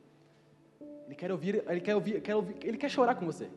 Ele 1.07 1.15
quer 1.15 1.33
ouvir, 1.33 1.65
ele 1.67 1.81
quer 1.81 1.95
ouvir, 1.95 2.21
quer 2.21 2.37
ouvir, 2.37 2.57
ele 2.63 2.77
quer 2.77 2.91
chorar 2.91 3.15
com 3.15 3.25
você. 3.25 3.49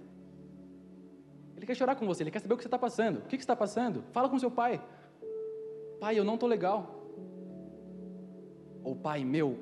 Ele 1.57 1.65
quer 1.65 1.75
chorar 1.75 1.97
com 1.97 2.05
você, 2.07 2.23
ele 2.23 2.31
quer 2.31 2.39
saber 2.39 2.53
o 2.53 2.57
que 2.57 2.63
você 2.63 2.69
está 2.69 2.79
passando. 2.79 3.17
O 3.17 3.21
que, 3.23 3.35
que 3.35 3.43
você 3.43 3.51
está 3.51 3.55
passando? 3.57 4.01
Fala 4.13 4.29
com 4.29 4.39
seu 4.39 4.49
pai. 4.49 4.81
Pai, 5.99 6.17
eu 6.17 6.23
não 6.23 6.35
estou 6.35 6.47
legal. 6.47 6.95
Ou 8.83 8.95
pai, 8.95 9.23
meu, 9.23 9.57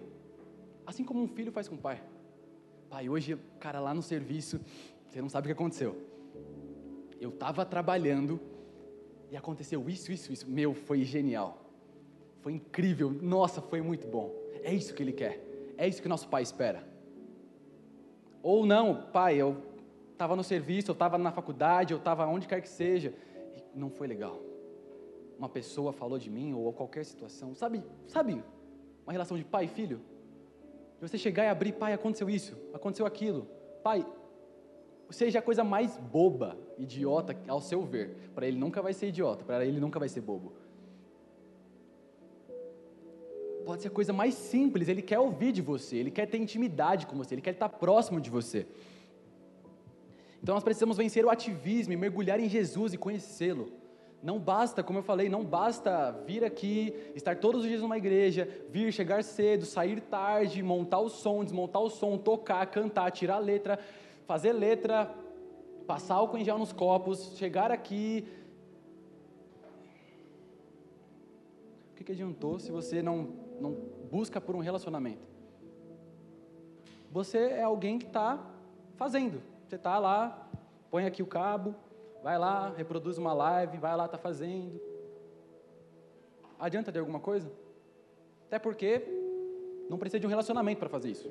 assim 0.85 1.03
como 1.03 1.21
um 1.21 1.27
filho 1.27 1.51
faz 1.51 1.67
com 1.67 1.75
o 1.75 1.79
pai. 1.79 2.01
Pai, 2.89 3.09
hoje, 3.09 3.37
cara, 3.59 3.79
lá 3.79 3.93
no 3.93 4.01
serviço, 4.01 4.59
você 5.07 5.21
não 5.21 5.29
sabe 5.29 5.45
o 5.45 5.49
que 5.49 5.53
aconteceu. 5.53 5.95
Eu 7.19 7.29
estava 7.29 7.65
trabalhando 7.65 8.39
e 9.31 9.35
aconteceu 9.35 9.89
isso, 9.89 10.11
isso, 10.11 10.31
isso. 10.31 10.49
Meu, 10.49 10.73
foi 10.73 11.03
genial. 11.03 11.57
Foi 12.41 12.53
incrível. 12.53 13.09
Nossa, 13.09 13.61
foi 13.61 13.81
muito 13.81 14.07
bom. 14.07 14.33
É 14.63 14.73
isso 14.73 14.93
que 14.93 15.01
ele 15.01 15.11
quer. 15.11 15.43
É 15.77 15.87
isso 15.87 16.01
que 16.01 16.07
nosso 16.07 16.27
pai 16.29 16.43
espera. 16.43 16.87
Ou 18.41 18.65
não, 18.65 19.09
pai, 19.11 19.35
eu 19.35 19.57
estava 20.13 20.35
no 20.35 20.43
serviço, 20.43 20.91
eu 20.91 20.93
estava 20.93 21.17
na 21.17 21.31
faculdade, 21.31 21.93
eu 21.93 21.97
estava 21.97 22.25
onde 22.25 22.47
quer 22.47 22.61
que 22.61 22.69
seja, 22.69 23.13
e 23.55 23.77
não 23.77 23.89
foi 23.89 24.07
legal. 24.07 24.46
Uma 25.37 25.49
pessoa 25.49 25.93
falou 25.93 26.17
de 26.17 26.29
mim, 26.29 26.53
ou 26.53 26.73
qualquer 26.73 27.05
situação. 27.05 27.53
Sabe, 27.53 27.83
sabe 28.07 28.43
uma 29.05 29.11
relação 29.11 29.37
de 29.37 29.43
pai 29.43 29.65
e 29.65 29.67
filho? 29.67 30.01
De 30.99 31.07
você 31.07 31.17
chegar 31.17 31.43
e 31.45 31.47
abrir, 31.47 31.73
pai, 31.73 31.93
aconteceu 31.93 32.29
isso, 32.29 32.57
aconteceu 32.73 33.05
aquilo. 33.05 33.47
Pai, 33.83 34.05
seja 35.09 35.39
a 35.39 35.41
coisa 35.41 35.63
mais 35.63 35.95
boba, 35.97 36.57
idiota 36.77 37.37
ao 37.47 37.61
seu 37.61 37.83
ver. 37.83 38.31
Para 38.33 38.47
ele 38.47 38.57
nunca 38.57 38.81
vai 38.81 38.93
ser 38.93 39.09
idiota, 39.09 39.45
para 39.45 39.65
ele 39.65 39.79
nunca 39.79 39.99
vai 39.99 40.09
ser 40.09 40.21
bobo. 40.21 40.53
Pode 43.63 43.81
ser 43.81 43.89
a 43.89 43.91
coisa 43.91 44.13
mais 44.13 44.33
simples, 44.33 44.87
ele 44.87 45.01
quer 45.01 45.19
ouvir 45.19 45.51
de 45.51 45.61
você, 45.61 45.97
ele 45.97 46.09
quer 46.09 46.25
ter 46.25 46.37
intimidade 46.37 47.05
com 47.05 47.17
você, 47.17 47.35
ele 47.35 47.41
quer 47.41 47.51
estar 47.51 47.67
próximo 47.67 48.19
de 48.19 48.29
você. 48.29 48.65
Então 50.41 50.55
nós 50.55 50.63
precisamos 50.63 50.97
vencer 50.97 51.25
o 51.25 51.29
ativismo 51.29 51.93
e 51.93 51.97
mergulhar 51.97 52.39
em 52.39 52.47
Jesus 52.47 52.93
e 52.93 52.97
conhecê-lo. 52.97 53.71
Não 54.21 54.39
basta, 54.39 54.83
como 54.83 54.99
eu 54.99 55.03
falei, 55.03 55.29
não 55.29 55.45
basta 55.45 56.11
vir 56.25 56.43
aqui, 56.43 56.93
estar 57.15 57.37
todos 57.37 57.61
os 57.61 57.67
dias 57.67 57.81
numa 57.81 57.97
igreja, 57.97 58.49
vir, 58.69 58.91
chegar 58.91 59.23
cedo, 59.23 59.65
sair 59.65 60.01
tarde, 60.01 60.63
montar 60.63 60.99
o 60.99 61.09
som, 61.09 61.43
desmontar 61.43 61.81
o 61.81 61.89
som, 61.89 62.17
tocar, 62.17 62.65
cantar, 62.67 63.11
tirar 63.11 63.37
letra, 63.37 63.79
fazer 64.25 64.53
letra, 64.53 65.13
passar 65.85 66.15
álcool 66.15 66.37
em 66.37 66.43
gel 66.43 66.57
nos 66.57 66.73
copos, 66.73 67.37
chegar 67.37 67.71
aqui. 67.71 68.27
O 71.91 71.95
que, 71.95 72.03
que 72.03 72.11
adiantou 72.11 72.59
se 72.59 72.71
você 72.71 73.03
não, 73.03 73.29
não 73.61 73.71
busca 74.11 74.41
por 74.41 74.55
um 74.55 74.59
relacionamento? 74.59 75.27
Você 77.11 77.37
é 77.37 77.61
alguém 77.61 77.99
que 77.99 78.07
está 78.07 78.43
fazendo, 78.95 79.41
você 79.67 79.75
está 79.75 79.99
lá, 79.99 80.49
põe 80.89 81.05
aqui 81.05 81.21
o 81.21 81.27
cabo, 81.27 81.75
vai 82.23 82.37
lá, 82.37 82.69
reproduz 82.75 83.17
uma 83.17 83.33
live, 83.33 83.77
vai 83.77 83.95
lá, 83.95 84.05
está 84.05 84.17
fazendo. 84.17 84.79
Adianta 86.59 86.91
de 86.91 86.99
alguma 86.99 87.19
coisa? 87.19 87.51
Até 88.47 88.57
porque 88.59 89.03
não 89.89 89.97
precisa 89.97 90.19
de 90.19 90.25
um 90.25 90.29
relacionamento 90.29 90.79
para 90.79 90.89
fazer 90.89 91.09
isso. 91.09 91.29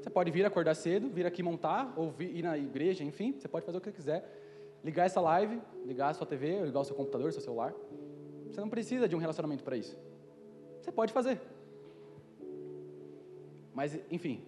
Você 0.00 0.10
pode 0.10 0.30
vir 0.30 0.44
acordar 0.46 0.74
cedo, 0.74 1.08
vir 1.08 1.26
aqui 1.26 1.42
montar, 1.42 1.92
ou 1.96 2.10
vir, 2.10 2.36
ir 2.36 2.42
na 2.42 2.56
igreja, 2.56 3.02
enfim, 3.02 3.32
você 3.38 3.48
pode 3.48 3.66
fazer 3.66 3.78
o 3.78 3.80
que 3.80 3.90
quiser. 3.90 4.24
Ligar 4.84 5.06
essa 5.06 5.20
live, 5.20 5.60
ligar 5.84 6.10
a 6.10 6.14
sua 6.14 6.26
TV, 6.26 6.64
ligar 6.64 6.80
o 6.80 6.84
seu 6.84 6.94
computador, 6.94 7.32
seu 7.32 7.42
celular. 7.42 7.74
Você 8.48 8.60
não 8.60 8.68
precisa 8.68 9.08
de 9.08 9.16
um 9.16 9.18
relacionamento 9.18 9.64
para 9.64 9.76
isso. 9.76 9.96
Você 10.80 10.92
pode 10.92 11.12
fazer. 11.12 11.40
Mas, 13.74 13.98
enfim, 14.10 14.42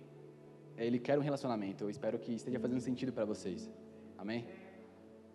ele 0.77 0.99
quer 0.99 1.19
um 1.19 1.23
relacionamento. 1.23 1.85
Eu 1.85 1.91
espero 1.91 2.19
que 2.19 2.33
esteja 2.33 2.59
fazendo 2.59 2.81
sentido 2.81 3.13
para 3.13 3.25
vocês. 3.25 3.71
Amém? 4.17 4.47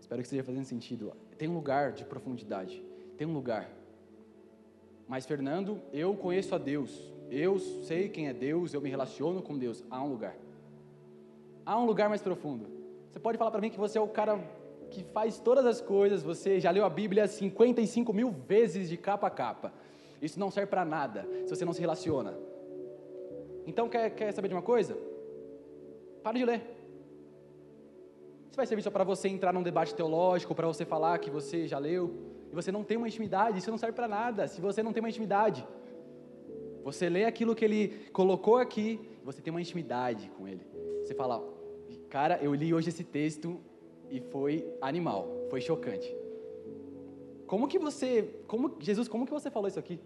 Espero 0.05 0.21
que 0.21 0.27
esteja 0.27 0.43
fazendo 0.43 0.65
sentido. 0.65 1.11
Tem 1.35 1.49
um 1.49 1.55
lugar 1.55 1.91
de 1.91 2.05
profundidade. 2.05 2.79
Tem 3.17 3.25
um 3.25 3.33
lugar. 3.33 3.67
Mas, 5.07 5.25
Fernando, 5.25 5.81
eu 5.91 6.13
conheço 6.15 6.53
a 6.53 6.59
Deus. 6.59 7.11
Eu 7.31 7.57
sei 7.57 8.07
quem 8.07 8.27
é 8.27 8.33
Deus. 8.33 8.71
Eu 8.71 8.81
me 8.81 8.87
relaciono 8.87 9.41
com 9.41 9.57
Deus. 9.57 9.83
Há 9.89 10.03
um 10.03 10.09
lugar. 10.09 10.37
Há 11.65 11.79
um 11.79 11.87
lugar 11.87 12.07
mais 12.07 12.21
profundo. 12.21 12.67
Você 13.09 13.19
pode 13.19 13.39
falar 13.39 13.49
para 13.49 13.59
mim 13.59 13.71
que 13.71 13.79
você 13.79 13.97
é 13.97 14.01
o 14.01 14.07
cara 14.07 14.39
que 14.91 15.03
faz 15.05 15.39
todas 15.39 15.65
as 15.65 15.81
coisas. 15.81 16.21
Você 16.21 16.59
já 16.59 16.69
leu 16.69 16.85
a 16.85 16.89
Bíblia 16.89 17.27
55 17.27 18.13
mil 18.13 18.29
vezes 18.29 18.87
de 18.87 18.97
capa 18.97 19.25
a 19.25 19.31
capa. 19.31 19.73
Isso 20.21 20.39
não 20.39 20.51
serve 20.51 20.69
para 20.69 20.85
nada 20.85 21.27
se 21.45 21.49
você 21.49 21.65
não 21.65 21.73
se 21.73 21.81
relaciona. 21.81 22.37
Então, 23.65 23.89
quer, 23.89 24.11
quer 24.11 24.31
saber 24.33 24.49
de 24.49 24.53
uma 24.53 24.61
coisa? 24.61 24.95
Para 26.21 26.37
de 26.37 26.45
ler. 26.45 26.74
Isso 28.55 28.61
vai 28.61 28.67
servir 28.67 28.83
só 28.83 28.89
para 28.89 29.03
você 29.03 29.27
entrar 29.27 29.51
num 29.51 29.61
debate 29.61 29.93
teológico, 29.93 30.55
para 30.55 30.65
você 30.65 30.85
falar 30.85 31.19
que 31.19 31.29
você 31.29 31.67
já 31.67 31.77
leu, 31.77 32.15
e 32.49 32.55
você 32.55 32.71
não 32.71 32.85
tem 32.85 32.95
uma 32.95 33.05
intimidade, 33.05 33.57
isso 33.57 33.69
não 33.69 33.77
serve 33.77 33.93
para 33.93 34.07
nada, 34.07 34.47
se 34.47 34.61
você 34.61 34.81
não 34.81 34.93
tem 34.93 35.03
uma 35.03 35.09
intimidade. 35.09 35.67
Você 36.81 37.09
lê 37.09 37.25
aquilo 37.25 37.53
que 37.53 37.65
ele 37.65 37.89
colocou 38.13 38.55
aqui, 38.55 38.97
você 39.25 39.41
tem 39.41 39.51
uma 39.51 39.59
intimidade 39.59 40.31
com 40.37 40.47
ele. 40.47 40.65
Você 41.03 41.13
fala, 41.13 41.43
cara, 42.09 42.39
eu 42.41 42.53
li 42.53 42.73
hoje 42.73 42.87
esse 42.87 43.03
texto 43.03 43.59
e 44.09 44.21
foi 44.21 44.65
animal, 44.79 45.27
foi 45.49 45.59
chocante. 45.59 46.15
Como 47.45 47.67
que 47.67 47.77
você, 47.77 48.39
como, 48.47 48.77
Jesus, 48.79 49.09
como 49.09 49.25
que 49.25 49.33
você 49.33 49.51
falou 49.51 49.67
isso 49.67 49.79
aqui? 49.79 49.99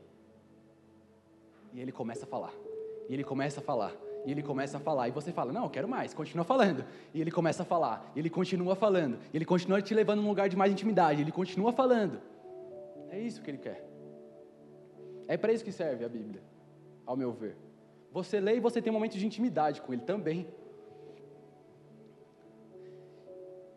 E 1.72 1.80
ele 1.80 1.92
começa 1.92 2.26
a 2.26 2.28
falar, 2.28 2.56
e 3.08 3.14
ele 3.14 3.24
começa 3.24 3.60
a 3.60 3.64
falar, 3.64 3.96
e 4.26 4.32
ele 4.32 4.44
começa 4.44 4.78
a 4.78 4.80
falar, 4.80 5.08
e 5.08 5.12
você 5.12 5.32
fala, 5.32 5.52
não, 5.52 5.64
eu 5.64 5.70
quero 5.70 5.88
mais, 5.88 6.14
continua 6.14 6.44
falando. 6.44 6.86
E 7.14 7.22
ele 7.22 7.32
começa 7.32 7.64
a 7.64 7.66
falar, 7.66 8.12
e 8.16 8.20
ele 8.20 8.30
continua 8.30 8.76
falando, 8.76 9.18
e 9.34 9.38
ele 9.38 9.46
continua 9.46 9.82
te 9.82 9.94
levando 9.94 10.22
num 10.22 10.30
lugar 10.30 10.50
de 10.50 10.56
mais 10.56 10.72
intimidade, 10.72 11.22
ele 11.22 11.32
continua 11.32 11.72
falando. 11.72 12.22
É 13.10 13.20
isso 13.20 13.42
que 13.42 13.50
ele 13.50 13.58
quer. 13.58 13.88
É 15.28 15.38
para 15.38 15.54
isso 15.54 15.64
que 15.64 15.72
serve 15.72 16.04
a 16.04 16.10
Bíblia, 16.10 16.42
ao 17.06 17.16
meu 17.16 17.32
ver. 17.32 17.56
Você 18.12 18.40
lê 18.40 18.58
e 18.58 18.60
você 18.60 18.82
tem 18.82 18.92
momentos 18.92 19.18
de 19.18 19.26
intimidade 19.26 19.82
com 19.82 19.94
ele 19.94 20.02
também. 20.02 20.48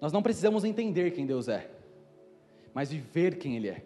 Nós 0.01 0.13
não 0.13 0.23
precisamos 0.23 0.65
entender 0.65 1.13
quem 1.13 1.25
Deus 1.25 1.49
é, 1.49 1.71
mas 2.75 2.91
viver 2.91 3.37
quem 3.39 3.57
Ele 3.57 3.69
é. 3.69 3.85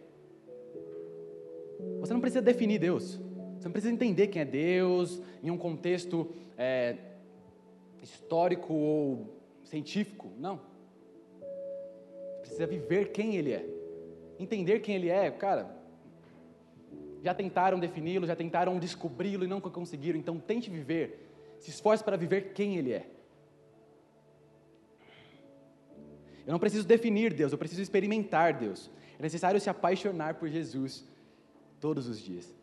Você 2.01 2.15
não 2.15 2.23
precisa 2.23 2.41
definir 2.41 2.79
Deus. 2.79 3.21
Você 3.59 3.65
não 3.65 3.73
precisa 3.73 3.93
entender 3.93 4.29
quem 4.29 4.43
é 4.43 4.45
Deus 4.45 5.21
em 5.43 5.51
um 5.51 5.59
contexto 5.59 6.33
é, 6.57 6.97
histórico 8.03 8.73
ou 8.73 9.41
científico. 9.65 10.31
Não. 10.39 10.61
Você 11.39 12.41
precisa 12.41 12.67
viver 12.67 13.13
quem 13.13 13.37
Ele 13.37 13.53
é. 13.53 13.67
Entender 14.39 14.81
quem 14.81 14.95
Ele 14.95 15.09
é, 15.09 15.31
cara. 15.31 15.75
Já 17.23 17.35
tentaram 17.35 17.79
defini-lo, 17.81 18.27
já 18.27 18.37
tentaram 18.37 18.79
descobri-lo 18.79 19.45
e 19.45 19.49
não 19.49 19.61
conseguiram. 19.61 20.19
Então 20.19 20.39
tente 20.39 20.71
viver. 20.71 21.29
Se 21.59 21.71
esforce 21.71 22.05
para 22.05 22.17
viver 22.17 22.53
quem 22.53 22.77
Ele 22.77 22.93
é. 22.93 23.07
Eu 26.47 26.53
não 26.53 26.61
preciso 26.61 26.87
definir 26.87 27.33
Deus, 27.33 27.51
eu 27.51 27.59
preciso 27.59 27.83
experimentar 27.83 28.55
Deus. 28.55 28.89
É 29.19 29.23
necessário 29.23 29.61
se 29.61 29.69
apaixonar 29.69 30.35
por 30.35 30.49
Jesus 30.49 31.05
todos 31.81 32.07
os 32.07 32.21
dias. 32.21 32.55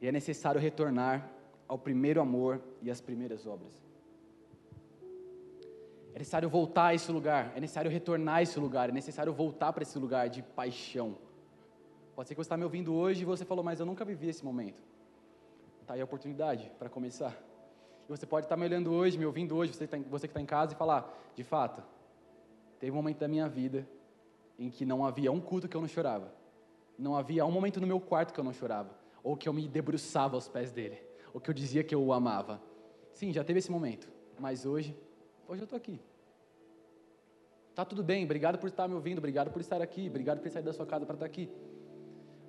E 0.00 0.06
é 0.06 0.12
necessário 0.12 0.60
retornar 0.60 1.30
ao 1.68 1.78
primeiro 1.78 2.20
amor 2.20 2.60
e 2.82 2.90
às 2.90 3.00
primeiras 3.00 3.46
obras. 3.46 3.82
É 6.14 6.18
necessário 6.18 6.48
voltar 6.48 6.86
a 6.86 6.94
esse 6.94 7.10
lugar, 7.10 7.52
é 7.56 7.60
necessário 7.60 7.90
retornar 7.90 8.36
a 8.36 8.42
esse 8.42 8.58
lugar, 8.60 8.88
é 8.88 8.92
necessário 8.92 9.32
voltar 9.32 9.72
para 9.72 9.82
esse 9.82 9.98
lugar 9.98 10.28
de 10.28 10.42
paixão. 10.42 11.16
Pode 12.14 12.28
ser 12.28 12.34
que 12.34 12.38
você 12.40 12.46
está 12.46 12.56
me 12.56 12.62
ouvindo 12.62 12.94
hoje 12.94 13.22
e 13.22 13.24
você 13.24 13.44
falou, 13.44 13.64
mas 13.64 13.80
eu 13.80 13.86
nunca 13.86 14.04
vivi 14.04 14.28
esse 14.28 14.44
momento. 14.44 14.80
Está 15.80 15.94
aí 15.94 16.00
a 16.00 16.04
oportunidade 16.04 16.70
para 16.78 16.88
começar. 16.88 17.36
E 18.06 18.08
você 18.08 18.24
pode 18.24 18.46
estar 18.46 18.56
me 18.56 18.64
olhando 18.64 18.92
hoje, 18.92 19.18
me 19.18 19.26
ouvindo 19.26 19.56
hoje, 19.56 19.72
você, 19.72 19.88
tá, 19.88 19.98
que 19.98 20.26
está 20.26 20.40
em 20.40 20.46
casa 20.46 20.74
e 20.74 20.76
falar, 20.76 21.12
de 21.34 21.42
fato, 21.42 21.82
teve 22.78 22.92
um 22.92 22.96
momento 22.96 23.18
da 23.18 23.26
minha 23.26 23.48
vida 23.48 23.88
em 24.56 24.70
que 24.70 24.86
não 24.86 25.04
havia 25.04 25.32
um 25.32 25.40
culto 25.40 25.68
que 25.68 25.76
eu 25.76 25.80
não 25.80 25.88
chorava. 25.88 26.32
Não 26.96 27.16
havia 27.16 27.44
um 27.44 27.50
momento 27.50 27.80
no 27.80 27.86
meu 27.88 27.98
quarto 27.98 28.32
que 28.32 28.38
eu 28.38 28.44
não 28.44 28.52
chorava 28.52 29.03
ou 29.24 29.36
que 29.36 29.48
eu 29.48 29.52
me 29.52 29.66
debruçava 29.66 30.36
aos 30.36 30.46
pés 30.46 30.70
dele, 30.70 30.98
ou 31.32 31.40
que 31.40 31.50
eu 31.50 31.54
dizia 31.54 31.82
que 31.82 31.94
eu 31.94 32.04
o 32.04 32.12
amava. 32.12 32.62
Sim, 33.12 33.32
já 33.32 33.42
teve 33.42 33.58
esse 33.58 33.70
momento, 33.70 34.06
mas 34.38 34.66
hoje, 34.66 34.96
hoje 35.48 35.62
eu 35.62 35.64
estou 35.64 35.76
aqui. 35.76 35.98
Tá 37.74 37.84
tudo 37.84 38.04
bem, 38.04 38.24
obrigado 38.24 38.58
por 38.58 38.68
estar 38.68 38.86
me 38.86 38.94
ouvindo, 38.94 39.18
obrigado 39.18 39.50
por 39.50 39.60
estar 39.60 39.80
aqui, 39.80 40.06
obrigado 40.08 40.40
por 40.40 40.50
sair 40.50 40.62
da 40.62 40.72
sua 40.72 40.86
casa 40.86 41.06
para 41.06 41.14
estar 41.14 41.26
aqui. 41.26 41.50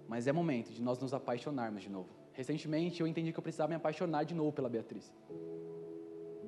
Mas 0.08 0.28
é 0.28 0.32
momento 0.32 0.72
de 0.72 0.82
nós 0.84 1.00
nos 1.00 1.14
apaixonarmos 1.14 1.82
de 1.82 1.90
novo. 1.90 2.10
Recentemente 2.34 3.02
eu 3.02 3.08
entendi 3.08 3.32
que 3.32 3.40
eu 3.40 3.42
precisava 3.42 3.70
me 3.70 3.76
apaixonar 3.76 4.24
de 4.24 4.36
novo 4.36 4.52
pela 4.52 4.70
Beatriz. 4.70 5.12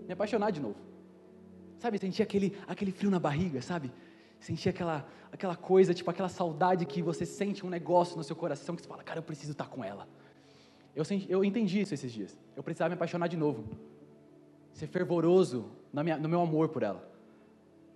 Me 0.06 0.14
apaixonar 0.14 0.52
de 0.52 0.60
novo. 0.60 0.78
Sabe, 1.80 1.98
sentir 1.98 2.22
aquele, 2.22 2.56
aquele 2.68 2.92
frio 2.92 3.10
na 3.10 3.20
barriga, 3.20 3.62
sabe? 3.62 3.92
Sentir 4.40 4.70
aquela, 4.70 5.08
aquela 5.32 5.56
coisa, 5.56 5.94
tipo 5.94 6.10
aquela 6.12 6.30
saudade 6.30 6.86
que 6.86 7.02
você 7.02 7.26
sente 7.26 7.66
um 7.66 7.70
negócio 7.70 8.18
no 8.18 8.24
seu 8.24 8.36
coração 8.36 8.76
que 8.76 8.82
você 8.82 8.88
fala, 8.88 9.04
cara, 9.04 9.20
eu 9.20 9.24
preciso 9.24 9.54
estar 9.54 9.70
com 9.70 9.84
ela. 9.84 10.08
Eu, 10.98 11.04
eu 11.30 11.46
entendi 11.46 11.80
isso 11.80 11.94
esses 11.94 12.12
dias. 12.12 12.36
Eu 12.56 12.64
precisava 12.64 12.90
me 12.90 12.96
apaixonar 12.96 13.28
de 13.28 13.38
novo. 13.38 13.64
Ser 14.74 14.88
fervoroso 14.88 15.70
minha, 15.94 16.18
no 16.18 16.28
meu 16.28 16.42
amor 16.42 16.70
por 16.70 16.82
ela. 16.82 17.08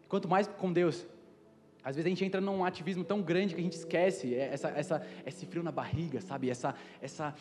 Quanto 0.07 0.29
mais 0.29 0.47
com 0.47 0.71
Deus. 0.71 1.07
Às 1.83 1.95
vezes 1.95 2.05
a 2.05 2.09
gente 2.09 2.23
entra 2.23 2.39
num 2.39 2.63
ativismo 2.63 3.03
tão 3.03 3.23
grande 3.23 3.55
que 3.55 3.59
a 3.59 3.63
gente 3.63 3.73
esquece 3.73 4.35
essa, 4.35 4.69
essa, 4.69 5.07
esse 5.25 5.47
frio 5.47 5.63
na 5.63 5.71
barriga, 5.71 6.21
sabe? 6.21 6.51
Essa, 6.51 6.75
essa, 7.01 7.33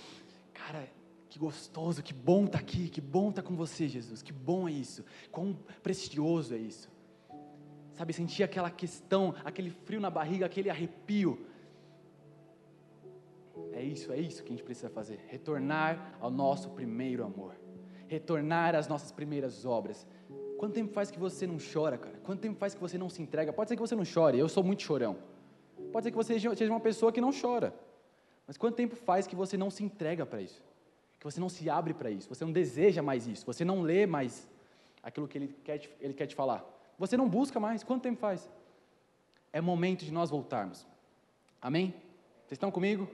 cara, 0.55 0.88
que 1.29 1.38
gostoso, 1.38 2.02
que 2.02 2.14
bom 2.14 2.47
estar 2.47 2.57
tá 2.57 2.64
aqui, 2.64 2.88
que 2.88 3.02
bom 3.02 3.29
estar 3.29 3.43
tá 3.43 3.49
com 3.49 3.55
você, 3.55 3.87
Jesus. 3.87 4.23
Que 4.23 4.33
bom 4.33 4.67
é 4.67 4.73
isso. 4.73 5.05
Quão 5.31 5.52
precioso 5.83 6.55
é 6.55 6.59
isso. 6.59 6.90
Sabe, 7.93 8.14
sentir 8.14 8.45
aquela 8.45 8.71
questão, 8.71 9.35
aquele 9.45 9.69
frio 9.69 10.00
na 10.00 10.09
barriga, 10.09 10.47
aquele 10.47 10.71
arrepio. 10.71 11.47
É 13.73 13.83
isso, 13.83 14.12
é 14.12 14.19
isso 14.19 14.43
que 14.43 14.52
a 14.52 14.57
gente 14.57 14.64
precisa 14.64 14.90
fazer. 14.90 15.21
Retornar 15.29 16.17
ao 16.21 16.31
nosso 16.31 16.71
primeiro 16.71 17.25
amor. 17.25 17.55
retornar 18.09 18.75
às 18.75 18.88
nossas 18.88 19.12
primeiras 19.12 19.64
obras. 19.64 20.05
Quanto 20.59 20.75
tempo 20.75 20.93
faz 20.93 21.11
que 21.12 21.19
você 21.19 21.47
não 21.47 21.59
chora, 21.73 21.97
cara? 21.97 22.19
Quanto 22.25 22.40
tempo 22.40 22.59
faz 22.59 22.75
que 22.75 22.81
você 22.81 22.99
não 22.99 23.09
se 23.09 23.23
entrega? 23.23 23.52
Pode 23.52 23.69
ser 23.69 23.76
que 23.76 23.81
você 23.81 23.95
não 23.95 24.05
chore, 24.05 24.37
eu 24.37 24.49
sou 24.49 24.64
muito 24.64 24.83
chorão. 24.83 25.17
Pode 25.93 26.05
ser 26.05 26.11
que 26.11 26.17
você 26.17 26.38
seja 26.38 26.73
uma 26.73 26.81
pessoa 26.81 27.12
que 27.12 27.21
não 27.21 27.31
chora. 27.33 27.73
Mas 28.47 28.57
quanto 28.57 28.75
tempo 28.75 28.97
faz 28.97 29.29
que 29.29 29.37
você 29.37 29.57
não 29.57 29.71
se 29.71 29.85
entrega 29.85 30.26
para 30.26 30.43
isso? 30.43 30.61
Que 31.21 31.25
você 31.25 31.38
não 31.38 31.49
se 31.49 31.71
abre 31.71 31.95
para 31.95 32.11
isso? 32.11 32.29
Você 32.29 32.45
não 32.45 32.52
deseja 32.52 33.00
mais 33.00 33.29
isso? 33.29 33.47
Você 33.47 33.64
não 33.64 33.81
lê 33.81 34.07
mais 34.07 34.49
aquilo 35.02 35.29
que 35.29 35.38
ele 35.38 35.57
quer, 35.62 35.79
te, 35.79 35.90
ele 36.00 36.12
quer 36.12 36.26
te 36.26 36.35
falar? 36.35 36.64
Você 36.99 37.17
não 37.17 37.29
busca 37.29 37.61
mais? 37.61 37.85
Quanto 37.85 38.02
tempo 38.02 38.19
faz? 38.19 38.50
É 39.52 39.61
momento 39.61 40.05
de 40.05 40.12
nós 40.12 40.31
voltarmos. 40.31 40.87
Amém? 41.62 41.95
Vocês 42.45 42.52
estão 42.57 42.71
comigo? 42.73 43.09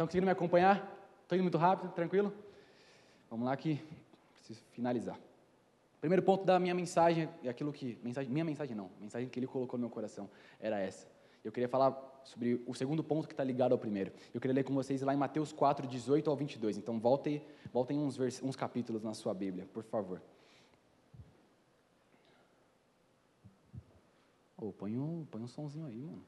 Estão 0.00 0.06
conseguindo 0.06 0.24
me 0.24 0.32
acompanhar? 0.32 0.76
Estou 1.24 1.36
indo 1.36 1.42
muito 1.42 1.58
rápido? 1.58 1.92
Tranquilo? 1.92 2.32
Vamos 3.28 3.44
lá 3.44 3.54
que 3.54 3.78
preciso 4.32 4.64
finalizar. 4.72 5.20
Primeiro 6.00 6.22
ponto 6.22 6.42
da 6.42 6.58
minha 6.58 6.72
mensagem, 6.74 7.28
é 7.44 7.50
aquilo 7.50 7.70
que. 7.70 7.98
Mensagem, 8.02 8.32
minha 8.32 8.42
mensagem 8.42 8.74
não, 8.74 8.86
a 8.86 9.02
mensagem 9.02 9.28
que 9.28 9.38
ele 9.38 9.46
colocou 9.46 9.78
no 9.78 9.82
meu 9.82 9.90
coração 9.90 10.30
era 10.58 10.78
essa. 10.78 11.06
Eu 11.44 11.52
queria 11.52 11.68
falar 11.68 11.92
sobre 12.24 12.64
o 12.66 12.72
segundo 12.72 13.04
ponto 13.04 13.28
que 13.28 13.34
está 13.34 13.44
ligado 13.44 13.72
ao 13.72 13.78
primeiro. 13.78 14.10
Eu 14.32 14.40
queria 14.40 14.54
ler 14.54 14.64
com 14.64 14.72
vocês 14.72 15.02
lá 15.02 15.12
em 15.12 15.18
Mateus 15.18 15.52
4, 15.52 15.86
18 15.86 16.30
ao 16.30 16.34
22. 16.34 16.78
Então, 16.78 16.98
voltem, 16.98 17.44
voltem 17.70 17.98
uns, 17.98 18.16
vers, 18.16 18.42
uns 18.42 18.56
capítulos 18.56 19.02
na 19.02 19.12
sua 19.12 19.34
Bíblia, 19.34 19.68
por 19.70 19.84
favor. 19.84 20.22
Oh, 24.56 24.72
põe, 24.72 24.96
um, 24.98 25.26
põe 25.30 25.42
um 25.42 25.46
sonzinho 25.46 25.84
aí, 25.84 26.00
mano. 26.00 26.24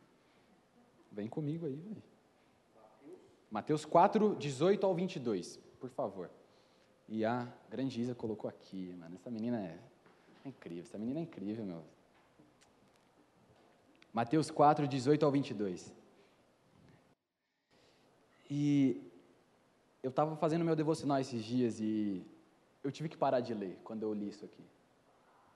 Vem 1.10 1.26
comigo 1.26 1.64
aí, 1.64 1.76
velho. 1.76 2.12
Mateus 3.52 3.84
4, 3.84 4.34
18 4.36 4.86
ao 4.86 4.94
22, 4.94 5.60
por 5.78 5.90
favor. 5.90 6.30
E 7.06 7.22
a 7.22 7.46
grande 7.68 8.00
Isa 8.00 8.14
colocou 8.14 8.48
aqui, 8.48 8.96
mano. 8.98 9.14
Essa 9.14 9.30
menina 9.30 9.60
é, 9.60 9.78
é 10.42 10.48
incrível, 10.48 10.82
essa 10.82 10.96
menina 10.96 11.20
é 11.20 11.22
incrível, 11.22 11.62
meu. 11.62 11.84
Mateus 14.10 14.50
4, 14.50 14.88
18 14.88 15.22
ao 15.26 15.30
22. 15.30 15.92
E 18.50 19.02
eu 20.02 20.08
estava 20.08 20.34
fazendo 20.36 20.64
meu 20.64 20.74
devocional 20.74 21.20
esses 21.20 21.44
dias 21.44 21.78
e 21.78 22.26
eu 22.82 22.90
tive 22.90 23.10
que 23.10 23.18
parar 23.18 23.40
de 23.40 23.52
ler 23.52 23.78
quando 23.84 24.02
eu 24.04 24.14
li 24.14 24.30
isso 24.30 24.46
aqui. 24.46 24.64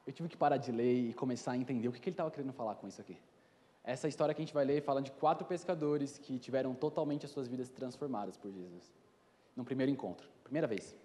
Eu 0.07 0.12
tive 0.12 0.29
que 0.29 0.37
parar 0.37 0.59
de 0.59 0.71
ler 0.71 1.09
e 1.09 1.15
começar 1.15 1.53
a 1.53 1.57
entender 1.57 1.88
o 1.88 1.93
que, 1.93 2.00
que 2.00 2.11
ele 2.11 2.15
estava 2.15 2.31
querendo 2.31 2.53
falar 2.53 2.75
com 2.75 2.87
isso 2.87 3.00
aqui. 3.00 3.17
Essa 3.87 4.09
história 4.09 4.35
que 4.35 4.43
a 4.43 4.45
gente 4.45 4.52
vai 4.52 4.64
ler 4.64 4.83
fala 4.83 5.00
de 5.00 5.12
quatro 5.12 5.47
pescadores 5.47 6.19
que 6.19 6.40
tiveram 6.40 6.75
totalmente 6.75 7.25
as 7.25 7.31
suas 7.31 7.47
vidas 7.47 7.71
transformadas 7.71 8.37
por 8.37 8.50
Jesus. 8.50 8.93
No 9.55 9.64
primeiro 9.64 9.93
encontro, 9.93 10.28
primeira 10.43 10.66
vez. 10.66 10.97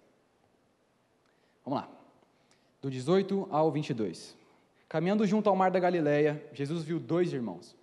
Vamos 1.64 1.80
lá. 1.80 1.88
Do 2.80 2.90
18 2.90 3.46
ao 3.52 3.70
22. 3.70 4.36
Caminhando 4.88 5.24
junto 5.24 5.48
ao 5.48 5.54
mar 5.54 5.70
da 5.70 5.78
Galileia, 5.78 6.44
Jesus 6.52 6.82
viu 6.82 6.98
dois 6.98 7.32
irmãos, 7.32 7.76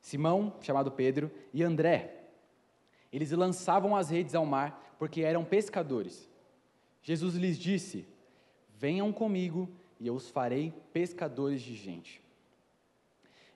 Simão, 0.00 0.52
chamado 0.60 0.90
Pedro, 0.90 1.30
e 1.54 1.62
André. 1.62 2.24
Eles 3.12 3.30
lançavam 3.30 3.94
as 3.94 4.10
redes 4.10 4.34
ao 4.34 4.44
mar 4.44 4.96
porque 4.98 5.20
eram 5.22 5.44
pescadores. 5.44 6.28
Jesus 7.02 7.36
lhes 7.36 7.56
disse: 7.56 8.04
Venham 8.76 9.12
comigo 9.12 9.68
e 10.00 10.08
eu 10.08 10.14
os 10.16 10.28
farei 10.28 10.74
pescadores 10.92 11.62
de 11.62 11.76
gente. 11.76 12.20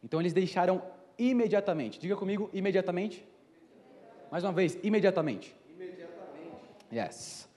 Então 0.04 0.20
eles 0.20 0.34
deixaram 0.34 0.82
imediatamente. 1.18 1.98
Diga 1.98 2.14
comigo, 2.14 2.50
imediatamente. 2.52 3.26
Mais 4.30 4.44
uma 4.44 4.52
vez, 4.52 4.78
imediatamente. 4.82 5.56
Imediatamente. 5.70 6.86
Yes. 6.92 7.48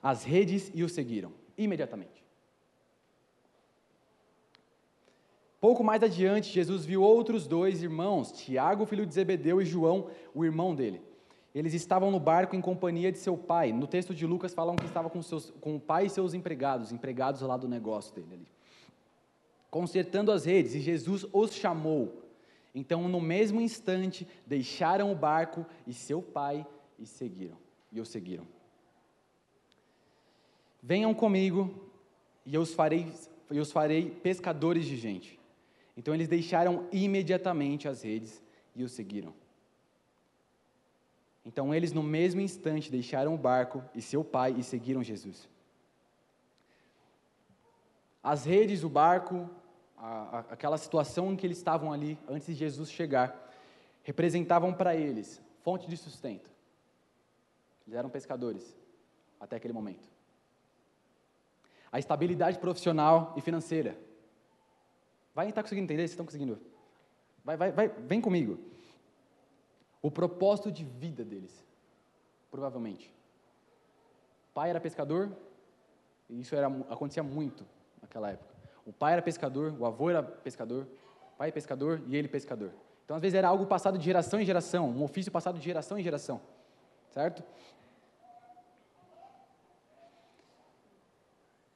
As 0.00 0.22
redes 0.22 0.70
e 0.72 0.84
o 0.84 0.88
seguiram 0.88 1.32
imediatamente. 1.58 2.24
Pouco 5.60 5.82
mais 5.82 6.02
adiante, 6.02 6.52
Jesus 6.52 6.84
viu 6.84 7.02
outros 7.02 7.46
dois 7.46 7.82
irmãos, 7.82 8.30
Tiago, 8.30 8.86
filho 8.86 9.06
de 9.06 9.14
Zebedeu, 9.14 9.60
e 9.60 9.64
João, 9.64 10.10
o 10.34 10.44
irmão 10.44 10.74
dele. 10.74 11.00
Eles 11.54 11.72
estavam 11.72 12.10
no 12.10 12.20
barco 12.20 12.54
em 12.54 12.60
companhia 12.60 13.10
de 13.10 13.18
seu 13.18 13.36
pai. 13.36 13.72
No 13.72 13.86
texto 13.86 14.14
de 14.14 14.26
Lucas 14.26 14.52
falam 14.54 14.76
que 14.76 14.84
estavam 14.84 15.10
com, 15.10 15.22
seus, 15.22 15.50
com 15.60 15.74
o 15.74 15.80
pai 15.80 16.06
e 16.06 16.10
seus 16.10 16.34
empregados, 16.34 16.92
empregados 16.92 17.40
lá 17.40 17.56
do 17.56 17.66
negócio 17.66 18.14
dele 18.14 18.34
ali. 18.34 18.55
Consertando 19.70 20.32
as 20.32 20.44
redes, 20.44 20.74
e 20.74 20.80
Jesus 20.80 21.26
os 21.32 21.52
chamou. 21.52 22.22
Então, 22.74 23.08
no 23.08 23.20
mesmo 23.20 23.60
instante, 23.60 24.26
deixaram 24.46 25.10
o 25.10 25.14
barco 25.14 25.64
e 25.86 25.92
seu 25.92 26.20
pai 26.22 26.66
e 26.98 27.06
seguiram. 27.06 27.56
E 27.92 28.00
o 28.00 28.04
seguiram. 28.04 28.46
Venham 30.82 31.12
comigo 31.12 31.90
e 32.44 32.54
eu 32.54 32.60
os 32.60 32.72
farei, 32.72 33.12
eu 33.50 33.62
os 33.62 33.72
farei 33.72 34.08
pescadores 34.08 34.86
de 34.86 34.96
gente. 34.96 35.38
Então 35.96 36.14
eles 36.14 36.28
deixaram 36.28 36.86
imediatamente 36.92 37.88
as 37.88 38.02
redes 38.02 38.42
e 38.74 38.84
o 38.84 38.88
seguiram. 38.88 39.34
Então 41.44 41.74
eles, 41.74 41.92
no 41.92 42.02
mesmo 42.02 42.40
instante, 42.40 42.90
deixaram 42.90 43.34
o 43.34 43.38
barco 43.38 43.82
e 43.94 44.02
seu 44.02 44.22
pai 44.22 44.54
e 44.58 44.62
seguiram 44.62 45.02
Jesus. 45.02 45.48
As 48.26 48.44
redes, 48.44 48.82
o 48.82 48.88
barco, 48.88 49.48
a, 49.96 50.38
a, 50.38 50.38
aquela 50.50 50.76
situação 50.76 51.32
em 51.32 51.36
que 51.36 51.46
eles 51.46 51.58
estavam 51.58 51.92
ali 51.92 52.18
antes 52.28 52.48
de 52.48 52.54
Jesus 52.54 52.90
chegar, 52.90 53.52
representavam 54.02 54.74
para 54.74 54.96
eles 54.96 55.40
fonte 55.62 55.88
de 55.88 55.96
sustento. 55.96 56.50
Eles 57.86 57.96
eram 57.96 58.10
pescadores 58.10 58.76
até 59.38 59.54
aquele 59.54 59.72
momento 59.72 60.16
a 61.96 61.98
estabilidade 61.98 62.58
profissional 62.58 63.32
e 63.36 63.40
financeira. 63.40 63.96
Vai 65.34 65.48
estar 65.48 65.62
conseguindo 65.62 65.84
entender? 65.84 66.02
Vocês 66.02 66.10
estão 66.10 66.26
conseguindo? 66.26 66.60
Vai, 67.44 67.56
vai, 67.56 67.72
vai, 67.72 67.88
vem 67.88 68.20
comigo. 68.20 68.58
O 70.02 70.10
propósito 70.10 70.70
de 70.70 70.84
vida 70.84 71.24
deles, 71.24 71.64
provavelmente. 72.50 73.08
O 74.50 74.54
pai 74.54 74.68
era 74.68 74.78
pescador, 74.78 75.34
e 76.28 76.40
isso 76.40 76.54
era, 76.54 76.66
acontecia 76.66 77.22
muito 77.22 77.64
naquela 78.16 78.30
época. 78.30 78.54
O 78.84 78.92
pai 78.92 79.12
era 79.12 79.22
pescador, 79.22 79.74
o 79.78 79.84
avô 79.84 80.08
era 80.08 80.22
pescador, 80.22 80.86
pai 81.36 81.48
é 81.50 81.52
pescador 81.52 82.02
e 82.06 82.16
ele 82.16 82.28
pescador. 82.28 82.72
Então, 83.04 83.16
às 83.16 83.22
vezes, 83.22 83.36
era 83.36 83.48
algo 83.48 83.66
passado 83.66 83.98
de 83.98 84.04
geração 84.04 84.40
em 84.40 84.44
geração, 84.44 84.88
um 84.88 85.04
ofício 85.04 85.30
passado 85.30 85.58
de 85.58 85.64
geração 85.64 85.98
em 85.98 86.02
geração, 86.02 86.40
certo? 87.10 87.42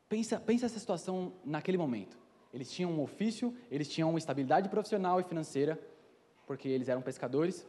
Pensa, 0.08 0.40
pensa 0.40 0.66
essa 0.66 0.78
situação 0.78 1.32
naquele 1.44 1.78
momento. 1.78 2.18
Eles 2.52 2.70
tinham 2.72 2.90
um 2.90 3.00
ofício, 3.00 3.54
eles 3.70 3.88
tinham 3.88 4.10
uma 4.10 4.18
estabilidade 4.18 4.68
profissional 4.68 5.20
e 5.20 5.24
financeira, 5.24 5.78
porque 6.46 6.68
eles 6.68 6.88
eram 6.88 7.00
pescadores. 7.00 7.64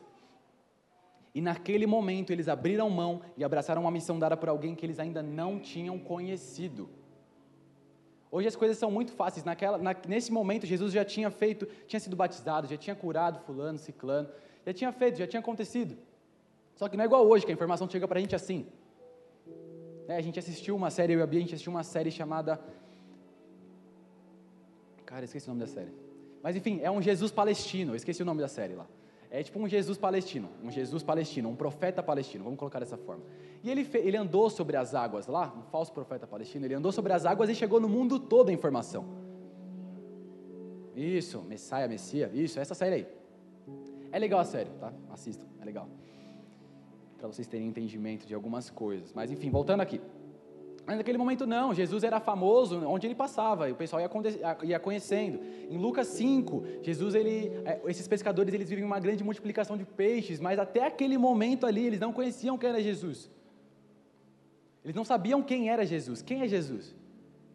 E 1.36 1.41
naquele 1.41 1.86
momento 1.86 2.34
eles 2.34 2.47
abriram 2.47 2.89
mão 2.89 3.21
e 3.38 3.43
abraçaram 3.43 3.84
uma 3.84 3.91
missão 3.91 4.17
dada 4.17 4.36
por 4.36 4.49
alguém 4.49 4.73
que 4.73 4.84
eles 4.86 4.97
ainda 4.97 5.21
não 5.21 5.60
tinham 5.60 5.99
conhecido. 5.99 6.89
Hoje 8.32 8.48
as 8.48 8.56
coisas 8.56 8.78
são 8.78 8.89
muito 8.89 9.12
fáceis. 9.12 9.44
Naquela, 9.44 9.78
na, 9.78 9.94
nesse 10.08 10.32
momento 10.32 10.65
Jesus 10.65 10.94
já 10.94 11.04
tinha 11.04 11.30
feito, 11.30 11.65
tinha 11.86 12.00
sido 12.00 12.15
batizado, 12.15 12.67
já 12.67 12.78
tinha 12.78 12.96
curado 12.96 13.39
fulano, 13.41 13.78
ciclano, 13.78 14.30
já 14.65 14.74
tinha 14.74 14.91
feito, 14.94 15.17
já 15.17 15.28
tinha 15.28 15.41
acontecido. 15.41 15.98
Só 16.76 16.88
que 16.88 16.96
não 16.96 17.04
é 17.04 17.08
igual 17.08 17.28
hoje 17.28 17.46
que 17.46 17.52
a 17.52 17.54
informação 17.54 17.89
chega 17.89 18.08
para 18.08 18.17
a 18.17 18.22
gente 18.22 18.34
assim. 18.34 18.65
É, 20.08 20.15
a 20.15 20.22
gente 20.22 20.39
assistiu 20.39 20.76
uma 20.76 20.89
série, 20.89 21.13
eu 21.13 21.20
e 21.20 21.22
a 21.22 21.28
Bia, 21.28 21.39
a 21.39 21.41
gente 21.41 21.54
assistiu 21.54 21.74
uma 21.74 21.84
série 21.84 22.10
chamada. 22.10 22.60
Cara, 25.06 25.26
esqueci 25.26 25.48
o 25.48 25.50
nome 25.50 25.60
da 25.60 25.67
série. 25.67 25.91
Mas 26.41 26.56
enfim, 26.56 26.80
é 26.82 26.89
um 26.89 27.02
Jesus 27.02 27.32
palestino, 27.32 27.91
eu 27.91 27.96
esqueci 27.96 28.24
o 28.24 28.26
nome 28.26 28.41
da 28.41 28.48
série 28.48 28.76
lá. 28.76 28.88
É 29.32 29.41
tipo 29.41 29.58
um 29.60 29.67
Jesus 29.67 29.98
palestino, 29.98 30.50
um 30.62 30.70
Jesus 30.70 31.02
palestino, 31.02 31.50
um 31.50 31.56
profeta 31.56 32.04
palestino, 32.04 32.44
vamos 32.44 32.60
colocar 32.60 32.80
dessa 32.80 32.98
forma. 32.98 33.24
E 33.63 33.72
ele, 33.72 33.88
ele 33.94 34.17
andou 34.17 34.50
sobre 34.50 34.76
as 34.76 34.94
águas 34.94 35.26
lá, 35.26 35.54
um 35.58 35.63
falso 35.72 35.91
profeta 35.94 36.28
palestino, 36.28 36.65
ele 36.65 36.74
andou 36.74 36.91
sobre 36.91 37.13
as 37.13 37.26
águas 37.26 37.50
e 37.50 37.56
chegou 37.56 37.80
no 37.80 37.88
mundo 37.88 38.20
todo 38.20 38.50
a 38.50 38.54
informação. 38.54 39.06
Isso, 40.94 41.41
Messias, 41.44 41.89
Messia, 41.89 42.30
isso, 42.34 42.60
essa 42.60 42.76
série 42.76 42.96
aí. 42.96 43.08
É 44.12 44.20
legal 44.20 44.41
a 44.41 44.46
série, 44.46 44.70
tá? 44.72 44.94
Assistam, 45.10 45.46
é 45.62 45.65
legal 45.65 45.88
para 47.22 47.28
vocês 47.28 47.48
terem 47.48 47.67
entendimento 47.67 48.26
de 48.26 48.34
algumas 48.34 48.72
coisas. 48.72 49.13
Mas 49.13 49.32
enfim, 49.32 49.52
voltando 49.52 49.82
aqui. 49.82 50.02
Mas 50.86 50.98
naquele 50.98 51.17
momento 51.17 51.46
não, 51.46 51.74
Jesus 51.74 52.04
era 52.04 52.20
famoso 52.20 52.84
onde 52.86 53.06
ele 53.08 53.15
passava, 53.15 53.70
e 53.70 53.72
o 53.72 53.76
pessoal 53.76 54.02
ia, 54.02 54.58
ia 54.63 54.80
conhecendo. 54.80 55.39
Em 55.70 55.78
Lucas 55.78 56.08
5, 56.08 56.63
Jesus, 56.82 57.13
ele, 57.15 57.52
é, 57.65 57.80
esses 57.86 58.08
pescadores, 58.08 58.54
eles 58.54 58.70
vivem 58.70 58.84
uma 58.84 59.00
grande 59.00 59.24
multiplicação 59.24 59.78
de 59.78 59.86
peixes, 59.86 60.39
mas 60.39 60.58
até 60.60 60.86
aquele 60.86 61.17
momento 61.17 61.65
ali, 61.65 61.86
eles 61.86 62.00
não 62.00 62.12
conheciam 62.12 62.58
quem 62.58 62.70
era 62.70 62.82
Jesus. 62.82 63.30
Eles 64.84 64.96
não 64.96 65.06
sabiam 65.06 65.44
quem 65.44 65.70
era 65.70 65.86
Jesus. 65.86 66.22
Quem 66.22 66.41
é 66.41 66.48
Jesus? 66.48 66.96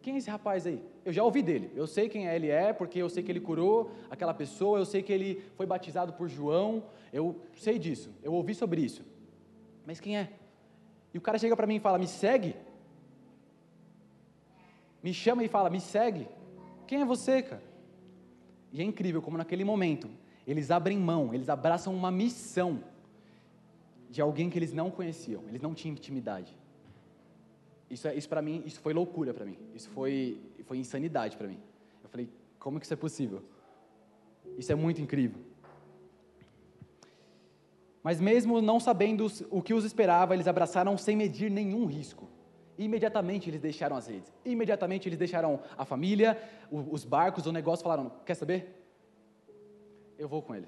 Quem 0.01 0.15
é 0.15 0.17
esse 0.19 0.29
rapaz 0.29 0.65
aí? 0.65 0.81
Eu 1.03 1.11
já 1.11 1.21
ouvi 1.21 1.41
dele. 1.41 1.69
Eu 1.75 1.85
sei 1.85 2.07
quem 2.07 2.27
ele 2.27 2.47
é, 2.47 2.71
porque 2.71 2.99
eu 2.99 3.09
sei 3.09 3.21
que 3.21 3.29
ele 3.29 3.41
curou 3.41 3.91
aquela 4.09 4.33
pessoa, 4.33 4.79
eu 4.79 4.85
sei 4.85 5.03
que 5.03 5.11
ele 5.11 5.43
foi 5.55 5.65
batizado 5.65 6.13
por 6.13 6.29
João. 6.29 6.83
Eu 7.11 7.35
sei 7.55 7.77
disso. 7.77 8.09
Eu 8.23 8.31
ouvi 8.31 8.55
sobre 8.55 8.79
isso. 8.79 9.03
Mas 9.85 9.99
quem 9.99 10.17
é? 10.17 10.29
E 11.13 11.17
o 11.17 11.21
cara 11.21 11.37
chega 11.37 11.55
para 11.57 11.67
mim 11.67 11.75
e 11.75 11.79
fala: 11.79 11.97
Me 11.97 12.07
segue. 12.07 12.55
Me 15.03 15.13
chama 15.13 15.43
e 15.43 15.47
fala: 15.47 15.69
me 15.69 15.79
segue. 15.79 16.27
Quem 16.85 17.01
é 17.01 17.05
você, 17.05 17.41
cara? 17.41 17.63
E 18.71 18.81
é 18.81 18.83
incrível 18.83 19.21
como 19.21 19.37
naquele 19.37 19.63
momento 19.63 20.09
eles 20.45 20.71
abrem 20.71 20.97
mão, 20.97 21.33
eles 21.33 21.49
abraçam 21.49 21.93
uma 21.93 22.09
missão 22.09 22.81
de 24.09 24.21
alguém 24.21 24.49
que 24.49 24.57
eles 24.57 24.71
não 24.71 24.89
conheciam, 24.89 25.43
eles 25.49 25.61
não 25.61 25.73
tinham 25.73 25.93
intimidade. 25.93 26.55
Isso, 27.89 28.07
é, 28.07 28.15
isso 28.15 28.29
para 28.29 28.41
mim, 28.41 28.63
isso 28.65 28.79
foi 28.79 28.93
loucura 28.93 29.33
para 29.33 29.45
mim. 29.45 29.57
Isso 29.73 29.89
foi, 29.89 30.39
foi 30.63 30.77
insanidade 30.77 31.35
para 31.35 31.47
mim. 31.47 31.59
Eu 32.03 32.09
falei, 32.09 32.29
como 32.59 32.79
que 32.79 32.85
isso 32.85 32.93
é 32.93 32.97
possível? 32.97 33.43
Isso 34.57 34.71
é 34.71 34.75
muito 34.75 35.01
incrível. 35.01 35.41
Mas 38.01 38.21
mesmo 38.21 38.61
não 38.61 38.79
sabendo 38.79 39.27
o 39.49 39.61
que 39.61 39.73
os 39.73 39.83
esperava, 39.83 40.33
eles 40.33 40.47
abraçaram 40.47 40.97
sem 40.97 41.15
medir 41.15 41.51
nenhum 41.51 41.85
risco. 41.85 42.27
Imediatamente 42.77 43.49
eles 43.49 43.59
deixaram 43.59 43.95
as 43.95 44.07
redes. 44.07 44.31
Imediatamente 44.45 45.09
eles 45.09 45.17
deixaram 45.17 45.59
a 45.77 45.83
família, 45.83 46.37
os 46.71 47.03
barcos, 47.03 47.45
o 47.45 47.51
negócio, 47.51 47.83
falaram: 47.83 48.11
Quer 48.25 48.35
saber? 48.35 48.85
Eu 50.17 50.27
vou 50.27 50.41
com 50.41 50.53
ele. 50.53 50.67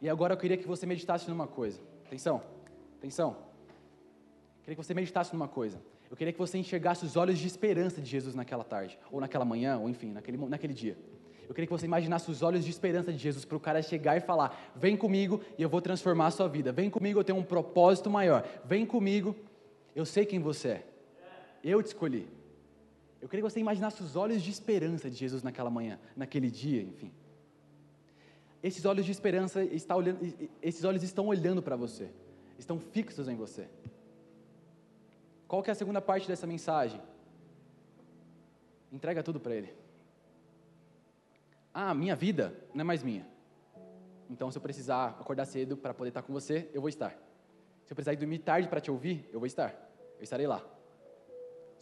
E 0.00 0.08
agora 0.08 0.32
eu 0.32 0.38
queria 0.38 0.56
que 0.56 0.66
você 0.66 0.86
meditasse 0.86 1.28
numa 1.28 1.46
coisa. 1.46 1.80
Atenção, 2.06 2.42
atenção. 2.98 3.30
Eu 3.30 4.64
queria 4.64 4.76
que 4.76 4.84
você 4.84 4.94
meditasse 4.94 5.32
numa 5.32 5.48
coisa. 5.48 5.80
Eu 6.10 6.16
queria 6.16 6.32
que 6.32 6.38
você 6.38 6.58
enxergasse 6.58 7.04
os 7.04 7.16
olhos 7.16 7.38
de 7.38 7.46
esperança 7.46 8.00
de 8.00 8.08
Jesus 8.08 8.34
naquela 8.34 8.64
tarde, 8.64 8.98
ou 9.10 9.20
naquela 9.20 9.44
manhã, 9.44 9.78
ou 9.78 9.88
enfim, 9.88 10.12
naquele, 10.12 10.36
naquele 10.36 10.74
dia. 10.74 10.96
Eu 11.48 11.54
queria 11.54 11.66
que 11.66 11.72
você 11.72 11.86
imaginasse 11.86 12.30
os 12.30 12.42
olhos 12.42 12.64
de 12.64 12.70
esperança 12.70 13.12
de 13.12 13.18
Jesus 13.18 13.44
para 13.44 13.56
o 13.56 13.60
cara 13.60 13.82
chegar 13.82 14.16
e 14.16 14.20
falar: 14.20 14.72
Vem 14.74 14.96
comigo 14.96 15.40
e 15.58 15.62
eu 15.62 15.68
vou 15.68 15.80
transformar 15.80 16.26
a 16.26 16.30
sua 16.30 16.48
vida. 16.48 16.72
Vem 16.72 16.88
comigo, 16.88 17.20
eu 17.20 17.24
tenho 17.24 17.38
um 17.38 17.42
propósito 17.42 18.10
maior. 18.10 18.46
Vem 18.64 18.86
comigo, 18.86 19.36
eu 19.94 20.04
sei 20.06 20.24
quem 20.24 20.38
você 20.38 20.68
é. 20.68 20.91
Eu 21.62 21.82
te 21.82 21.86
escolhi. 21.86 22.28
Eu 23.20 23.28
queria 23.28 23.44
que 23.44 23.50
você 23.50 23.60
imaginasse 23.60 24.02
os 24.02 24.16
olhos 24.16 24.42
de 24.42 24.50
esperança 24.50 25.08
de 25.08 25.16
Jesus 25.16 25.42
naquela 25.42 25.70
manhã, 25.70 25.98
naquele 26.16 26.50
dia, 26.50 26.82
enfim. 26.82 27.12
Esses 28.62 28.84
olhos 28.84 29.04
de 29.04 29.12
esperança 29.12 29.62
está 29.64 29.94
olhando, 29.94 30.20
esses 30.60 30.84
olhos 30.84 31.02
estão 31.02 31.26
olhando 31.26 31.62
para 31.62 31.76
você, 31.76 32.10
estão 32.58 32.78
fixos 32.78 33.28
em 33.28 33.36
você. 33.36 33.68
Qual 35.46 35.62
que 35.62 35.70
é 35.70 35.72
a 35.72 35.74
segunda 35.74 36.00
parte 36.00 36.26
dessa 36.26 36.46
mensagem? 36.46 37.00
Entrega 38.90 39.22
tudo 39.22 39.38
para 39.38 39.54
Ele. 39.54 39.72
Ah, 41.72 41.94
minha 41.94 42.16
vida 42.16 42.54
não 42.74 42.82
é 42.82 42.84
mais 42.84 43.02
minha. 43.02 43.26
Então, 44.28 44.50
se 44.50 44.58
eu 44.58 44.62
precisar 44.62 45.08
acordar 45.20 45.44
cedo 45.44 45.76
para 45.76 45.94
poder 45.94 46.08
estar 46.08 46.22
com 46.22 46.32
você, 46.32 46.68
eu 46.72 46.80
vou 46.80 46.88
estar. 46.88 47.10
Se 47.84 47.92
eu 47.92 47.94
precisar 47.94 48.16
dormir 48.16 48.38
tarde 48.38 48.68
para 48.68 48.80
te 48.80 48.90
ouvir, 48.90 49.28
eu 49.32 49.38
vou 49.38 49.46
estar. 49.46 49.74
Eu 50.18 50.24
estarei 50.24 50.46
lá. 50.46 50.64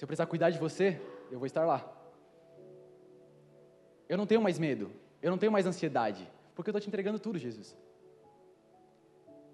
Se 0.01 0.05
eu 0.05 0.07
precisar 0.07 0.25
cuidar 0.25 0.49
de 0.49 0.59
você, 0.59 0.99
eu 1.31 1.39
vou 1.39 1.45
estar 1.45 1.67
lá. 1.67 1.87
Eu 4.09 4.17
não 4.17 4.25
tenho 4.25 4.41
mais 4.41 4.59
medo. 4.59 4.91
Eu 5.21 5.31
não 5.31 5.37
tenho 5.37 5.53
mais 5.53 5.67
ansiedade. 5.67 6.27
Porque 6.55 6.71
eu 6.71 6.73
estou 6.73 6.81
te 6.81 6.89
entregando 6.89 7.19
tudo, 7.19 7.39
Jesus. 7.39 7.77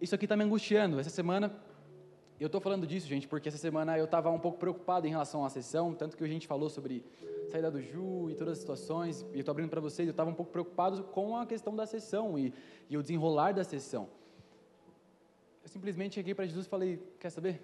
Isso 0.01 0.15
aqui 0.15 0.25
está 0.25 0.37
me 0.37 0.45
angustiando. 0.45 1.01
Essa 1.01 1.11
semana 1.11 1.53
eu 2.39 2.47
estou 2.47 2.61
falando 2.61 2.87
disso, 2.87 3.09
gente, 3.09 3.27
porque 3.27 3.49
essa 3.49 3.59
semana 3.59 3.99
eu 3.99 4.05
estava 4.05 4.31
um 4.31 4.39
pouco 4.39 4.57
preocupado 4.57 5.05
em 5.05 5.11
relação 5.11 5.45
à 5.45 5.51
sessão, 5.51 5.93
tanto 5.93 6.17
que 6.17 6.23
a 6.23 6.29
gente 6.29 6.47
falou 6.47 6.71
sobre 6.71 7.05
saída 7.51 7.69
do 7.69 7.83
Ju 7.83 8.31
e 8.31 8.37
todas 8.37 8.53
as 8.53 8.59
situações, 8.59 9.23
e 9.33 9.39
eu 9.39 9.41
estou 9.41 9.51
abrindo 9.51 9.71
para 9.71 9.81
vocês, 9.81 10.07
eu 10.07 10.13
estava 10.13 10.31
um 10.31 10.35
pouco 10.35 10.53
preocupado 10.53 11.03
com 11.03 11.37
a 11.37 11.45
questão 11.45 11.75
da 11.75 11.87
sessão 11.87 12.39
e, 12.39 12.55
e 12.89 12.97
o 12.97 13.03
desenrolar 13.03 13.51
da 13.51 13.65
sessão. 13.65 14.09
Eu 15.65 15.69
simplesmente 15.69 16.15
cheguei 16.15 16.37
para 16.37 16.47
Jesus 16.47 16.67
e 16.67 16.69
falei: 16.69 17.03
Quer 17.19 17.31
saber? 17.31 17.61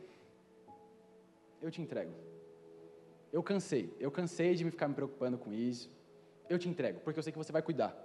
Eu 1.60 1.70
te 1.70 1.80
entrego. 1.80 2.31
Eu 3.32 3.42
cansei, 3.42 3.92
eu 3.98 4.10
cansei 4.10 4.54
de 4.54 4.64
me 4.64 4.70
ficar 4.70 4.88
me 4.88 4.94
preocupando 4.94 5.38
com 5.38 5.52
isso. 5.52 5.90
Eu 6.48 6.58
te 6.58 6.68
entrego, 6.68 7.00
porque 7.00 7.18
eu 7.18 7.22
sei 7.22 7.32
que 7.32 7.38
você 7.38 7.50
vai 7.50 7.62
cuidar. 7.62 7.96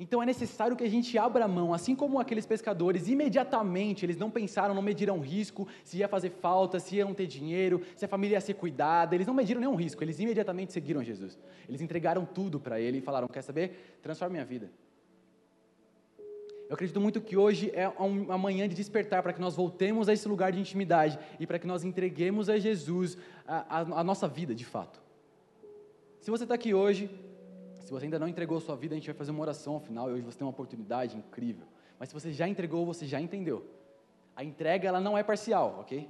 Então 0.00 0.22
é 0.22 0.26
necessário 0.26 0.76
que 0.76 0.84
a 0.84 0.88
gente 0.88 1.18
abra 1.18 1.44
a 1.44 1.48
mão, 1.48 1.74
assim 1.74 1.94
como 1.94 2.20
aqueles 2.20 2.46
pescadores, 2.46 3.08
imediatamente 3.08 4.06
eles 4.06 4.16
não 4.16 4.30
pensaram, 4.30 4.72
não 4.72 4.82
mediram 4.82 5.18
risco, 5.18 5.66
se 5.82 5.98
ia 5.98 6.06
fazer 6.06 6.30
falta, 6.30 6.78
se 6.78 6.96
iam 6.96 7.12
ter 7.12 7.26
dinheiro, 7.26 7.82
se 7.96 8.04
a 8.04 8.08
família 8.08 8.36
ia 8.36 8.40
ser 8.40 8.54
cuidada, 8.54 9.14
eles 9.14 9.26
não 9.26 9.34
mediram 9.34 9.60
nenhum 9.60 9.74
risco, 9.74 10.02
eles 10.04 10.20
imediatamente 10.20 10.72
seguiram 10.72 11.02
Jesus. 11.02 11.36
Eles 11.68 11.80
entregaram 11.80 12.24
tudo 12.24 12.60
para 12.60 12.80
ele 12.80 12.98
e 12.98 13.00
falaram: 13.00 13.26
Quer 13.26 13.42
saber? 13.42 13.98
Transforma 14.00 14.32
minha 14.32 14.44
vida. 14.44 14.70
Eu 16.68 16.74
acredito 16.74 17.00
muito 17.00 17.20
que 17.20 17.36
hoje 17.36 17.70
é 17.74 17.88
uma 17.88 18.36
manhã 18.36 18.68
de 18.68 18.74
despertar 18.74 19.22
para 19.22 19.32
que 19.32 19.40
nós 19.40 19.56
voltemos 19.56 20.08
a 20.08 20.12
esse 20.12 20.28
lugar 20.28 20.52
de 20.52 20.60
intimidade 20.60 21.18
e 21.40 21.46
para 21.46 21.58
que 21.58 21.66
nós 21.66 21.82
entreguemos 21.82 22.50
a 22.50 22.58
Jesus 22.58 23.16
a, 23.46 23.78
a, 23.78 24.00
a 24.00 24.04
nossa 24.04 24.28
vida 24.28 24.54
de 24.54 24.64
fato. 24.64 25.00
Se 26.20 26.30
você 26.30 26.42
está 26.42 26.54
aqui 26.54 26.74
hoje 26.74 27.08
se 27.88 27.92
você 27.92 28.04
ainda 28.04 28.18
não 28.18 28.28
entregou 28.28 28.60
sua 28.60 28.76
vida, 28.76 28.94
a 28.94 28.98
gente 28.98 29.06
vai 29.06 29.14
fazer 29.14 29.30
uma 29.30 29.40
oração 29.40 29.72
ao 29.72 29.80
final 29.80 30.10
e 30.10 30.12
hoje 30.12 30.22
você 30.22 30.36
tem 30.36 30.44
uma 30.44 30.50
oportunidade 30.50 31.16
incrível. 31.16 31.66
Mas 31.98 32.10
se 32.10 32.14
você 32.14 32.30
já 32.34 32.46
entregou, 32.46 32.84
você 32.84 33.06
já 33.06 33.18
entendeu. 33.18 33.66
A 34.36 34.44
entrega, 34.44 34.86
ela 34.86 35.00
não 35.00 35.16
é 35.16 35.22
parcial, 35.22 35.78
ok? 35.80 36.06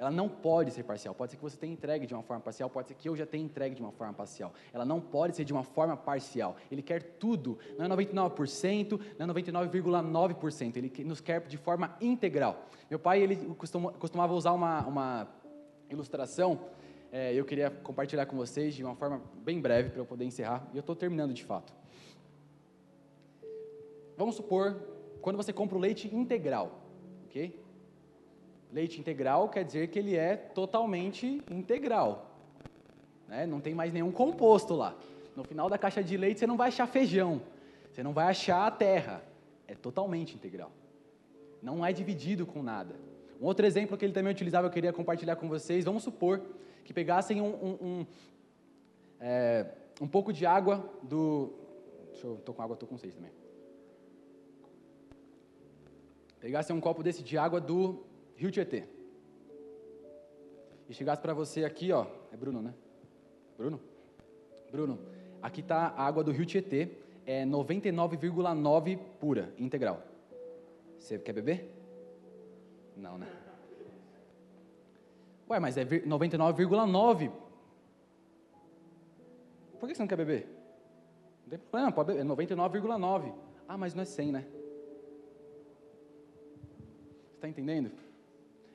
Ela 0.00 0.10
não 0.10 0.28
pode 0.28 0.72
ser 0.72 0.82
parcial. 0.82 1.14
Pode 1.14 1.30
ser 1.30 1.36
que 1.36 1.42
você 1.42 1.56
tenha 1.56 1.72
entregue 1.72 2.06
de 2.06 2.14
uma 2.14 2.22
forma 2.22 2.42
parcial, 2.42 2.68
pode 2.68 2.88
ser 2.88 2.94
que 2.94 3.08
eu 3.08 3.14
já 3.14 3.26
tenha 3.26 3.44
entregue 3.44 3.76
de 3.76 3.82
uma 3.82 3.92
forma 3.92 4.14
parcial. 4.14 4.52
Ela 4.72 4.84
não 4.84 5.00
pode 5.00 5.36
ser 5.36 5.44
de 5.44 5.52
uma 5.52 5.62
forma 5.62 5.96
parcial. 5.96 6.56
Ele 6.72 6.82
quer 6.82 7.02
tudo. 7.02 7.58
Não 7.78 7.84
é 7.84 7.88
99%, 7.88 9.00
não 9.18 9.26
é 9.26 9.28
99,9%. 9.28 10.76
Ele 10.76 11.04
nos 11.04 11.20
quer 11.20 11.46
de 11.46 11.56
forma 11.56 11.94
integral. 12.00 12.64
Meu 12.88 12.98
pai, 12.98 13.20
ele 13.22 13.36
costumava 13.98 14.32
usar 14.32 14.52
uma, 14.52 14.86
uma 14.86 15.28
ilustração 15.88 16.58
é, 17.12 17.34
eu 17.34 17.44
queria 17.44 17.70
compartilhar 17.70 18.24
com 18.26 18.36
vocês 18.36 18.74
de 18.74 18.84
uma 18.84 18.94
forma 18.94 19.20
bem 19.42 19.60
breve 19.60 19.90
para 19.90 20.00
eu 20.00 20.06
poder 20.06 20.24
encerrar. 20.24 20.68
E 20.72 20.76
eu 20.76 20.80
estou 20.80 20.94
terminando 20.94 21.34
de 21.34 21.44
fato. 21.44 21.72
Vamos 24.16 24.36
supor, 24.36 24.80
quando 25.20 25.36
você 25.36 25.52
compra 25.52 25.76
o 25.76 25.80
leite 25.80 26.14
integral, 26.14 26.80
ok? 27.24 27.58
Leite 28.72 29.00
integral 29.00 29.48
quer 29.48 29.64
dizer 29.64 29.88
que 29.88 29.98
ele 29.98 30.16
é 30.16 30.36
totalmente 30.36 31.42
integral. 31.50 32.30
Né? 33.26 33.46
Não 33.46 33.60
tem 33.60 33.74
mais 33.74 33.92
nenhum 33.92 34.12
composto 34.12 34.74
lá. 34.74 34.96
No 35.34 35.44
final 35.44 35.68
da 35.68 35.78
caixa 35.78 36.02
de 36.02 36.16
leite 36.16 36.40
você 36.40 36.46
não 36.46 36.56
vai 36.56 36.68
achar 36.68 36.86
feijão, 36.86 37.40
você 37.90 38.02
não 38.02 38.12
vai 38.12 38.26
achar 38.26 38.66
a 38.66 38.70
terra. 38.70 39.24
É 39.66 39.74
totalmente 39.74 40.34
integral. 40.34 40.72
Não 41.62 41.84
é 41.84 41.92
dividido 41.92 42.44
com 42.44 42.62
nada. 42.62 42.94
Um 43.40 43.46
outro 43.46 43.64
exemplo 43.64 43.96
que 43.96 44.04
ele 44.04 44.12
também 44.12 44.32
utilizava, 44.32 44.66
eu 44.66 44.70
queria 44.70 44.92
compartilhar 44.92 45.36
com 45.36 45.48
vocês. 45.48 45.84
Vamos 45.84 46.02
supor 46.02 46.42
que 46.84 46.92
pegassem 46.92 47.40
um, 47.40 47.46
um, 47.46 47.78
um, 47.80 48.06
é, 49.20 49.66
um 50.00 50.08
pouco 50.08 50.32
de 50.32 50.44
água 50.44 50.84
do. 51.02 51.52
Deixa 52.10 52.26
eu, 52.26 52.36
tô 52.44 52.52
com 52.52 52.62
água, 52.62 52.76
tô 52.76 52.86
com 52.86 52.98
seis 52.98 53.14
também. 53.14 53.30
Pegassem 56.40 56.74
um 56.74 56.80
copo 56.80 57.02
desse 57.02 57.22
de 57.22 57.38
água 57.38 57.60
do 57.60 58.02
Rio 58.40 58.50
Tietê. 58.50 58.84
E 60.88 60.94
chegasse 60.94 61.20
para 61.20 61.34
você 61.34 61.62
aqui, 61.62 61.92
ó. 61.92 62.06
É 62.32 62.36
Bruno, 62.38 62.62
né? 62.62 62.72
Bruno? 63.54 63.78
Bruno, 64.72 64.98
aqui 65.42 65.60
está 65.60 65.88
a 65.88 66.06
água 66.06 66.24
do 66.24 66.32
Rio 66.32 66.46
Tietê, 66.46 66.88
é 67.26 67.44
99,9 67.44 68.98
pura, 69.20 69.52
integral. 69.58 70.02
Você 70.98 71.18
quer 71.18 71.34
beber? 71.34 71.70
Não, 72.96 73.18
né? 73.18 73.30
Ué, 75.50 75.60
mas 75.60 75.76
é 75.76 75.84
99,9. 75.84 77.30
Por 79.78 79.86
que 79.86 79.94
você 79.94 80.00
não 80.00 80.08
quer 80.08 80.16
beber? 80.16 80.48
Não 81.42 81.50
tem 81.50 81.58
problema, 81.58 81.92
pode 81.92 82.06
beber. 82.06 82.22
É 82.22 82.24
99,9. 82.24 83.34
Ah, 83.68 83.76
mas 83.76 83.94
não 83.94 84.02
é 84.02 84.06
100, 84.06 84.32
né? 84.32 84.46
Está 87.34 87.46
entendendo? 87.46 87.90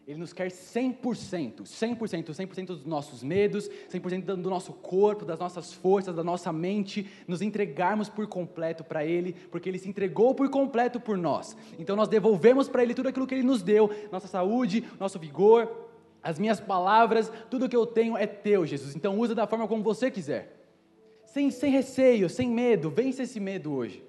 Ele 0.07 0.19
nos 0.19 0.33
quer 0.33 0.51
100%, 0.51 1.63
100%, 1.63 2.29
100% 2.29 2.65
dos 2.67 2.85
nossos 2.85 3.23
medos, 3.23 3.67
100% 3.91 4.23
do 4.35 4.49
nosso 4.49 4.71
corpo, 4.71 5.25
das 5.25 5.39
nossas 5.39 5.73
forças, 5.73 6.15
da 6.15 6.23
nossa 6.23 6.53
mente, 6.53 7.09
nos 7.27 7.41
entregarmos 7.41 8.07
por 8.07 8.27
completo 8.27 8.83
para 8.83 9.03
Ele, 9.03 9.33
porque 9.49 9.67
Ele 9.67 9.79
se 9.79 9.89
entregou 9.89 10.35
por 10.35 10.47
completo 10.49 10.99
por 10.99 11.17
nós. 11.17 11.57
Então 11.79 11.95
nós 11.95 12.07
devolvemos 12.07 12.69
para 12.69 12.83
Ele 12.83 12.93
tudo 12.93 13.09
aquilo 13.09 13.25
que 13.25 13.33
Ele 13.33 13.43
nos 13.43 13.63
deu, 13.63 13.89
nossa 14.11 14.27
saúde, 14.27 14.83
nosso 14.99 15.17
vigor, 15.17 15.89
as 16.21 16.37
minhas 16.37 16.59
palavras, 16.59 17.31
tudo 17.49 17.67
que 17.67 17.75
eu 17.75 17.87
tenho 17.87 18.15
é 18.15 18.27
teu, 18.27 18.63
Jesus. 18.63 18.95
Então 18.95 19.17
usa 19.19 19.33
da 19.33 19.47
forma 19.47 19.67
como 19.67 19.81
você 19.81 20.11
quiser. 20.11 20.67
Sem, 21.23 21.49
sem 21.49 21.71
receio, 21.71 22.29
sem 22.29 22.49
medo. 22.49 22.91
Vence 22.91 23.23
esse 23.23 23.39
medo 23.39 23.73
hoje. 23.73 24.03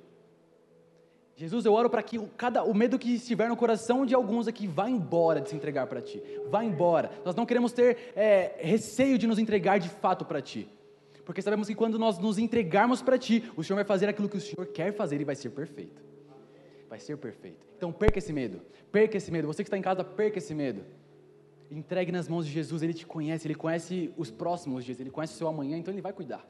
Jesus, 1.36 1.66
eu 1.66 1.74
oro 1.74 1.90
para 1.90 2.02
que 2.02 2.18
cada, 2.34 2.64
o 2.64 2.72
medo 2.72 2.98
que 2.98 3.14
estiver 3.14 3.46
no 3.50 3.56
coração 3.58 4.06
de 4.06 4.14
alguns 4.14 4.48
aqui 4.48 4.66
vá 4.66 4.88
embora 4.88 5.38
de 5.38 5.50
se 5.50 5.54
entregar 5.54 5.86
para 5.86 6.00
Ti. 6.00 6.22
Vá 6.48 6.64
embora. 6.64 7.10
Nós 7.26 7.34
não 7.34 7.44
queremos 7.44 7.72
ter 7.72 8.14
é, 8.16 8.56
receio 8.58 9.18
de 9.18 9.26
nos 9.26 9.38
entregar 9.38 9.78
de 9.78 9.90
fato 9.90 10.24
para 10.24 10.40
Ti. 10.40 10.66
Porque 11.26 11.42
sabemos 11.42 11.68
que 11.68 11.74
quando 11.74 11.98
nós 11.98 12.18
nos 12.18 12.38
entregarmos 12.38 13.02
para 13.02 13.18
Ti, 13.18 13.44
o 13.54 13.62
Senhor 13.62 13.76
vai 13.76 13.84
fazer 13.84 14.08
aquilo 14.08 14.30
que 14.30 14.38
o 14.38 14.40
Senhor 14.40 14.64
quer 14.68 14.94
fazer 14.94 15.20
e 15.20 15.24
vai 15.24 15.36
ser 15.36 15.50
perfeito. 15.50 16.02
Vai 16.88 17.00
ser 17.00 17.18
perfeito. 17.18 17.66
Então 17.76 17.92
perca 17.92 18.18
esse 18.18 18.32
medo. 18.32 18.62
Perca 18.90 19.18
esse 19.18 19.30
medo. 19.30 19.46
Você 19.46 19.62
que 19.62 19.68
está 19.68 19.76
em 19.76 19.82
casa, 19.82 20.02
perca 20.02 20.38
esse 20.38 20.54
medo. 20.54 20.86
Entregue 21.70 22.12
nas 22.12 22.28
mãos 22.28 22.46
de 22.46 22.52
Jesus, 22.52 22.82
Ele 22.82 22.94
te 22.94 23.04
conhece, 23.04 23.46
Ele 23.46 23.54
conhece 23.54 24.10
os 24.16 24.30
próximos 24.30 24.86
dias, 24.86 25.00
Ele 25.00 25.10
conhece 25.10 25.34
o 25.34 25.36
seu 25.36 25.48
amanhã, 25.48 25.76
então 25.76 25.92
Ele 25.92 26.00
vai 26.00 26.14
cuidar. 26.14 26.48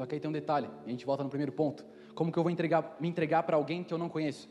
Só 0.00 0.06
que 0.06 0.14
aí 0.14 0.20
tem 0.20 0.30
um 0.30 0.32
detalhe, 0.32 0.66
a 0.86 0.88
gente 0.88 1.04
volta 1.04 1.22
no 1.22 1.28
primeiro 1.28 1.52
ponto. 1.52 1.84
Como 2.14 2.32
que 2.32 2.38
eu 2.38 2.42
vou 2.42 2.50
entregar, 2.50 2.96
me 2.98 3.06
entregar 3.06 3.42
para 3.42 3.54
alguém 3.54 3.84
que 3.84 3.92
eu 3.92 3.98
não 3.98 4.08
conheço? 4.08 4.48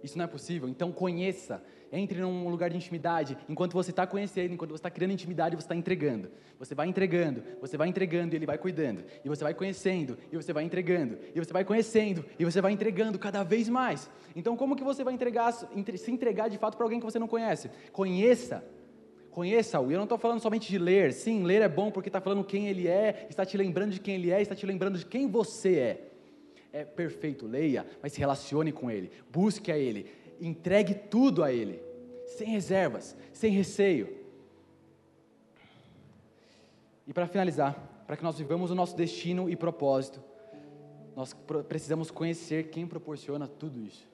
Isso 0.00 0.16
não 0.16 0.26
é 0.26 0.28
possível. 0.28 0.68
Então 0.68 0.92
conheça, 0.92 1.60
entre 1.90 2.20
num 2.20 2.48
lugar 2.50 2.70
de 2.70 2.76
intimidade. 2.76 3.36
Enquanto 3.48 3.72
você 3.72 3.90
está 3.90 4.06
conhecendo, 4.06 4.54
enquanto 4.54 4.70
você 4.70 4.76
está 4.76 4.90
criando 4.92 5.10
intimidade, 5.10 5.56
você 5.56 5.64
está 5.64 5.74
entregando. 5.74 6.30
Você 6.56 6.72
vai 6.72 6.86
entregando, 6.86 7.42
você 7.60 7.76
vai 7.76 7.88
entregando 7.88 8.32
e 8.32 8.38
ele 8.38 8.46
vai 8.46 8.58
cuidando. 8.58 9.02
E 9.24 9.28
você 9.28 9.42
vai 9.42 9.54
conhecendo, 9.54 10.16
e 10.30 10.36
você 10.36 10.52
vai 10.52 10.62
entregando. 10.62 11.18
E 11.34 11.40
você 11.40 11.52
vai 11.52 11.64
conhecendo, 11.64 12.24
e 12.38 12.44
você 12.44 12.60
vai 12.60 12.70
entregando 12.70 13.18
cada 13.18 13.42
vez 13.42 13.68
mais. 13.68 14.08
Então 14.36 14.56
como 14.56 14.76
que 14.76 14.84
você 14.84 15.02
vai 15.02 15.14
entregar, 15.14 15.50
se 15.50 16.12
entregar 16.12 16.48
de 16.48 16.58
fato 16.58 16.76
para 16.76 16.86
alguém 16.86 17.00
que 17.00 17.04
você 17.04 17.18
não 17.18 17.26
conhece? 17.26 17.68
Conheça 17.90 18.64
Conheça-o. 19.38 19.88
E 19.88 19.94
eu 19.94 19.98
não 19.98 20.04
estou 20.04 20.18
falando 20.18 20.40
somente 20.40 20.68
de 20.68 20.78
ler. 20.78 21.12
Sim, 21.12 21.44
ler 21.44 21.62
é 21.62 21.68
bom 21.68 21.92
porque 21.92 22.08
está 22.08 22.20
falando 22.20 22.42
quem 22.42 22.66
ele 22.66 22.88
é, 22.88 23.24
está 23.30 23.46
te 23.46 23.56
lembrando 23.56 23.92
de 23.92 24.00
quem 24.00 24.16
ele 24.16 24.32
é, 24.32 24.42
está 24.42 24.52
te 24.52 24.66
lembrando 24.66 24.98
de 24.98 25.06
quem 25.06 25.28
você 25.28 25.76
é. 25.76 26.10
É 26.72 26.84
perfeito, 26.84 27.46
leia, 27.46 27.86
mas 28.02 28.12
se 28.12 28.18
relacione 28.18 28.72
com 28.72 28.90
ele, 28.90 29.12
busque 29.30 29.70
a 29.70 29.78
ele, 29.78 30.10
entregue 30.40 30.92
tudo 30.92 31.44
a 31.44 31.52
ele, 31.52 31.80
sem 32.26 32.48
reservas, 32.48 33.16
sem 33.32 33.52
receio. 33.52 34.12
E 37.06 37.12
para 37.12 37.28
finalizar, 37.28 38.02
para 38.08 38.16
que 38.16 38.24
nós 38.24 38.36
vivamos 38.36 38.72
o 38.72 38.74
nosso 38.74 38.96
destino 38.96 39.48
e 39.48 39.54
propósito, 39.54 40.20
nós 41.14 41.32
precisamos 41.68 42.10
conhecer 42.10 42.70
quem 42.70 42.88
proporciona 42.88 43.46
tudo 43.46 43.80
isso. 43.80 44.04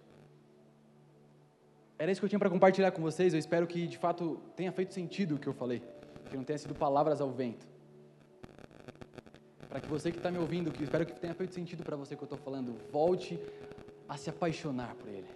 Era 1.99 2.11
isso 2.11 2.21
que 2.21 2.25
eu 2.25 2.29
tinha 2.29 2.39
para 2.39 2.51
compartilhar 2.51 2.91
com 2.91 3.01
vocês. 3.01 3.33
Eu 3.33 3.39
espero 3.39 3.67
que 3.67 3.87
de 3.87 3.99
fato 3.99 4.41
tenha 4.57 4.73
feito 4.73 4.93
sentido 4.93 5.37
o 5.37 5.39
que 5.39 5.47
eu 5.47 5.53
falei, 5.53 5.83
que 6.29 6.37
não 6.37 6.45
tenha 6.45 6.59
sido 6.59 6.75
palavras 6.75 7.21
ao 7.21 7.31
vento. 7.31 7.67
Para 9.69 9.81
que 9.81 9.89
você 9.89 10.11
que 10.11 10.19
está 10.19 10.31
me 10.31 10.39
ouvindo, 10.39 10.71
que 10.71 10.83
espero 10.83 11.07
que 11.07 11.19
tenha 11.19 11.35
feito 11.35 11.55
sentido 11.55 11.83
para 11.83 11.97
você 11.97 12.17
que 12.17 12.23
eu 12.23 12.27
estou 12.27 12.39
falando, 12.39 12.77
volte 12.93 13.39
a 14.09 14.17
se 14.17 14.29
apaixonar 14.31 14.95
por 14.95 15.09
Ele. 15.09 15.27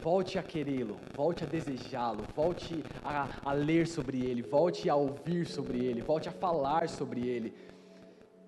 Volte 0.00 0.38
a 0.38 0.42
querê-lo, 0.42 0.98
volte 1.14 1.42
a 1.42 1.46
desejá-lo, 1.46 2.24
volte 2.34 2.84
a, 3.02 3.28
a 3.44 3.52
ler 3.52 3.86
sobre 3.86 4.24
Ele, 4.24 4.42
volte 4.42 4.88
a 4.88 4.94
ouvir 4.94 5.46
sobre 5.46 5.84
Ele, 5.84 6.00
volte 6.02 6.28
a 6.28 6.32
falar 6.32 6.88
sobre 6.88 7.26
Ele. 7.26 7.54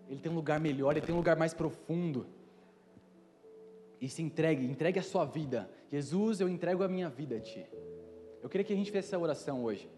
Ele 0.08 0.20
tem 0.20 0.30
um 0.30 0.34
lugar 0.34 0.60
melhor, 0.60 0.96
ele 0.96 1.04
tem 1.04 1.14
um 1.14 1.18
lugar 1.18 1.36
mais 1.36 1.52
profundo 1.52 2.26
e 4.00 4.08
se 4.08 4.22
entregue, 4.22 4.64
entregue 4.64 4.98
a 4.98 5.02
sua 5.02 5.24
vida. 5.24 5.68
Jesus, 5.90 6.40
eu 6.40 6.48
entrego 6.48 6.82
a 6.82 6.88
minha 6.88 7.08
vida 7.08 7.36
a 7.36 7.40
Ti. 7.40 7.66
Eu 8.42 8.48
queria 8.48 8.64
que 8.64 8.72
a 8.72 8.76
gente 8.76 8.90
fizesse 8.90 9.08
essa 9.08 9.18
oração 9.18 9.64
hoje. 9.64 9.88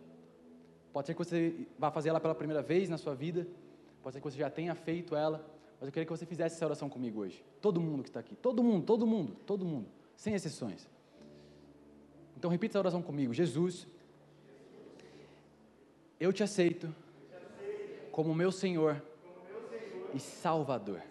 Pode 0.93 1.07
ser 1.07 1.15
que 1.15 1.19
você 1.19 1.67
vá 1.79 1.91
fazer 1.91 2.09
ela 2.09 2.21
pela 2.21 2.35
primeira 2.35 2.63
vez 2.63 2.89
na 2.89 2.99
sua 2.99 3.15
vida, 3.15 3.47
pode 4.03 4.15
ser 4.15 4.21
que 4.21 4.31
você 4.31 4.39
já 4.39 4.51
tenha 4.51 4.75
feito 4.75 5.15
ela, 5.15 5.45
mas 5.79 5.89
eu 5.89 5.93
queria 5.93 6.05
que 6.05 6.13
você 6.13 6.27
fizesse 6.27 6.57
essa 6.57 6.67
oração 6.67 6.89
comigo 6.89 7.21
hoje. 7.21 7.45
Todo 7.61 7.81
mundo 7.81 8.03
que 8.03 8.09
está 8.09 8.21
aqui, 8.21 8.35
todo 8.35 8.63
mundo, 8.63 8.85
todo 8.85 9.07
mundo, 9.07 9.37
todo 9.47 9.65
mundo, 9.65 9.89
sem 10.17 10.35
exceções. 10.35 10.89
Então 12.37 12.51
repita 12.51 12.73
essa 12.73 12.79
oração 12.81 13.03
comigo. 13.03 13.33
Jesus, 13.35 13.87
eu 16.19 16.33
te 16.33 16.43
aceito 16.43 16.93
como 18.11 18.35
meu 18.35 18.51
Senhor 18.51 19.03
e 20.15 20.19
Salvador. 20.19 21.03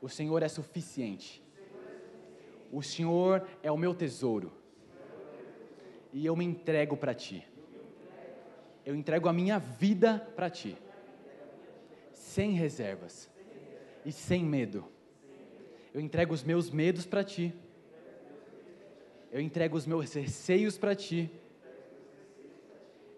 O 0.00 0.08
Senhor 0.08 0.42
é 0.42 0.48
suficiente. 0.48 1.43
O 2.74 2.82
Senhor 2.82 3.46
é 3.62 3.70
o 3.70 3.76
meu 3.76 3.94
tesouro. 3.94 4.52
E 6.12 6.26
eu 6.26 6.34
me 6.34 6.44
entrego 6.44 6.96
para 6.96 7.14
Ti. 7.14 7.46
Eu 8.84 8.96
entrego 8.96 9.28
a 9.28 9.32
minha 9.32 9.60
vida 9.60 10.18
para 10.34 10.50
Ti. 10.50 10.76
Sem 12.12 12.50
reservas. 12.50 13.30
E 14.04 14.10
sem 14.10 14.44
medo. 14.44 14.84
Eu 15.94 16.00
entrego 16.00 16.34
os 16.34 16.42
meus 16.42 16.68
medos 16.68 17.06
para 17.06 17.22
Ti. 17.22 17.54
Eu 19.30 19.40
entrego 19.40 19.76
os 19.76 19.86
meus 19.86 20.12
receios 20.12 20.76
para 20.76 20.96
Ti. 20.96 21.30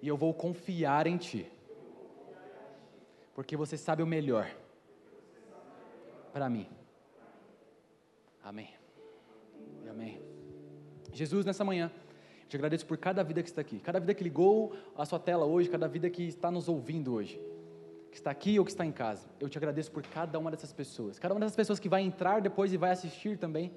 E 0.02 0.06
eu 0.06 0.18
vou 0.18 0.34
confiar 0.34 1.06
em 1.06 1.16
Ti. 1.16 1.50
Porque 3.34 3.56
você 3.56 3.78
sabe 3.78 4.02
o 4.02 4.06
melhor 4.06 4.54
para 6.34 6.50
mim. 6.50 6.68
Amém. 8.44 8.85
Amém. 9.96 10.20
Jesus, 11.10 11.46
nessa 11.46 11.64
manhã, 11.64 11.90
te 12.46 12.54
agradeço 12.54 12.84
por 12.84 12.98
cada 12.98 13.24
vida 13.24 13.42
que 13.42 13.48
está 13.48 13.62
aqui, 13.62 13.78
cada 13.78 13.98
vida 13.98 14.12
que 14.12 14.22
ligou 14.22 14.74
a 14.94 15.06
sua 15.06 15.18
tela 15.18 15.46
hoje, 15.46 15.70
cada 15.70 15.88
vida 15.88 16.10
que 16.10 16.24
está 16.24 16.50
nos 16.50 16.68
ouvindo 16.68 17.14
hoje, 17.14 17.40
que 18.10 18.18
está 18.18 18.30
aqui 18.30 18.58
ou 18.58 18.64
que 18.64 18.70
está 18.70 18.84
em 18.84 18.92
casa. 18.92 19.26
Eu 19.40 19.48
te 19.48 19.56
agradeço 19.56 19.90
por 19.90 20.02
cada 20.02 20.38
uma 20.38 20.50
dessas 20.50 20.70
pessoas, 20.70 21.18
cada 21.18 21.32
uma 21.32 21.40
dessas 21.40 21.56
pessoas 21.56 21.80
que 21.80 21.88
vai 21.88 22.02
entrar 22.02 22.42
depois 22.42 22.74
e 22.74 22.76
vai 22.76 22.90
assistir 22.90 23.38
também. 23.38 23.72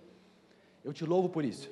Eu 0.83 0.91
te 0.91 1.05
louvo 1.05 1.29
por 1.29 1.45
isso. 1.45 1.71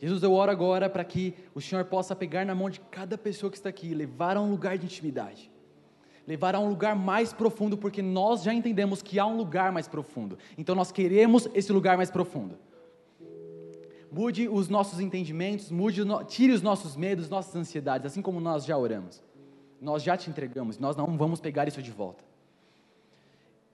Jesus, 0.00 0.20
eu 0.24 0.32
oro 0.32 0.50
agora 0.50 0.90
para 0.90 1.04
que 1.04 1.32
o 1.54 1.60
Senhor 1.60 1.84
possa 1.84 2.16
pegar 2.16 2.44
na 2.44 2.56
mão 2.56 2.68
de 2.68 2.80
cada 2.80 3.16
pessoa 3.16 3.52
que 3.52 3.56
está 3.56 3.68
aqui 3.68 3.86
e 3.86 3.94
levar 3.94 4.36
a 4.36 4.40
um 4.40 4.50
lugar 4.50 4.76
de 4.76 4.86
intimidade. 4.86 5.48
Levar 6.26 6.56
a 6.56 6.58
um 6.58 6.68
lugar 6.68 6.96
mais 6.96 7.32
profundo, 7.32 7.78
porque 7.78 8.02
nós 8.02 8.42
já 8.42 8.52
entendemos 8.52 9.00
que 9.00 9.20
há 9.20 9.26
um 9.26 9.36
lugar 9.36 9.70
mais 9.70 9.86
profundo. 9.86 10.36
Então 10.58 10.74
nós 10.74 10.90
queremos 10.90 11.48
esse 11.54 11.72
lugar 11.72 11.96
mais 11.96 12.10
profundo 12.10 12.58
mude 14.12 14.46
os 14.46 14.68
nossos 14.68 15.00
entendimentos, 15.00 15.70
mude, 15.70 16.02
tire 16.28 16.52
os 16.52 16.60
nossos 16.60 16.94
medos, 16.94 17.30
nossas 17.30 17.56
ansiedades, 17.56 18.06
assim 18.06 18.20
como 18.20 18.40
nós 18.40 18.64
já 18.64 18.76
oramos. 18.76 19.22
Nós 19.80 20.02
já 20.02 20.16
te 20.16 20.28
entregamos, 20.28 20.78
nós 20.78 20.94
não 20.94 21.16
vamos 21.16 21.40
pegar 21.40 21.66
isso 21.66 21.82
de 21.82 21.90
volta. 21.90 22.22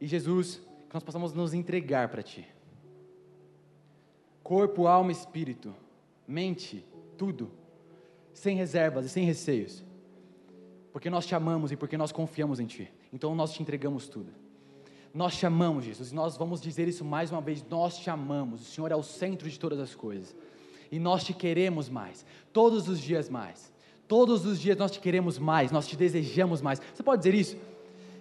E 0.00 0.06
Jesus, 0.06 0.62
que 0.88 0.94
nós 0.94 1.02
possamos 1.02 1.32
nos 1.32 1.52
entregar 1.52 2.08
para 2.08 2.22
Ti. 2.22 2.46
Corpo, 4.42 4.86
alma, 4.86 5.10
espírito, 5.10 5.74
mente, 6.26 6.86
tudo, 7.18 7.50
sem 8.32 8.56
reservas 8.56 9.04
e 9.04 9.08
sem 9.08 9.24
receios. 9.24 9.84
Porque 10.92 11.10
nós 11.10 11.26
te 11.26 11.34
amamos 11.34 11.72
e 11.72 11.76
porque 11.76 11.98
nós 11.98 12.12
confiamos 12.12 12.60
em 12.60 12.66
Ti. 12.66 12.90
Então 13.12 13.34
nós 13.34 13.52
te 13.52 13.60
entregamos 13.60 14.08
tudo. 14.08 14.32
Nós 15.18 15.36
te 15.36 15.44
amamos, 15.44 15.84
Jesus, 15.84 16.12
e 16.12 16.14
nós 16.14 16.36
vamos 16.36 16.60
dizer 16.60 16.86
isso 16.86 17.04
mais 17.04 17.32
uma 17.32 17.40
vez: 17.40 17.64
nós 17.68 17.98
te 17.98 18.08
amamos, 18.08 18.60
o 18.60 18.64
Senhor 18.64 18.92
é 18.92 18.94
o 18.94 19.02
centro 19.02 19.50
de 19.50 19.58
todas 19.58 19.80
as 19.80 19.92
coisas, 19.92 20.32
e 20.92 21.00
nós 21.00 21.24
te 21.24 21.34
queremos 21.34 21.88
mais, 21.88 22.24
todos 22.52 22.88
os 22.88 23.00
dias 23.00 23.28
mais, 23.28 23.72
todos 24.06 24.46
os 24.46 24.60
dias 24.60 24.76
nós 24.76 24.92
te 24.92 25.00
queremos 25.00 25.36
mais, 25.36 25.72
nós 25.72 25.88
te 25.88 25.96
desejamos 25.96 26.62
mais. 26.62 26.80
Você 26.94 27.02
pode 27.02 27.20
dizer 27.20 27.34
isso? 27.34 27.56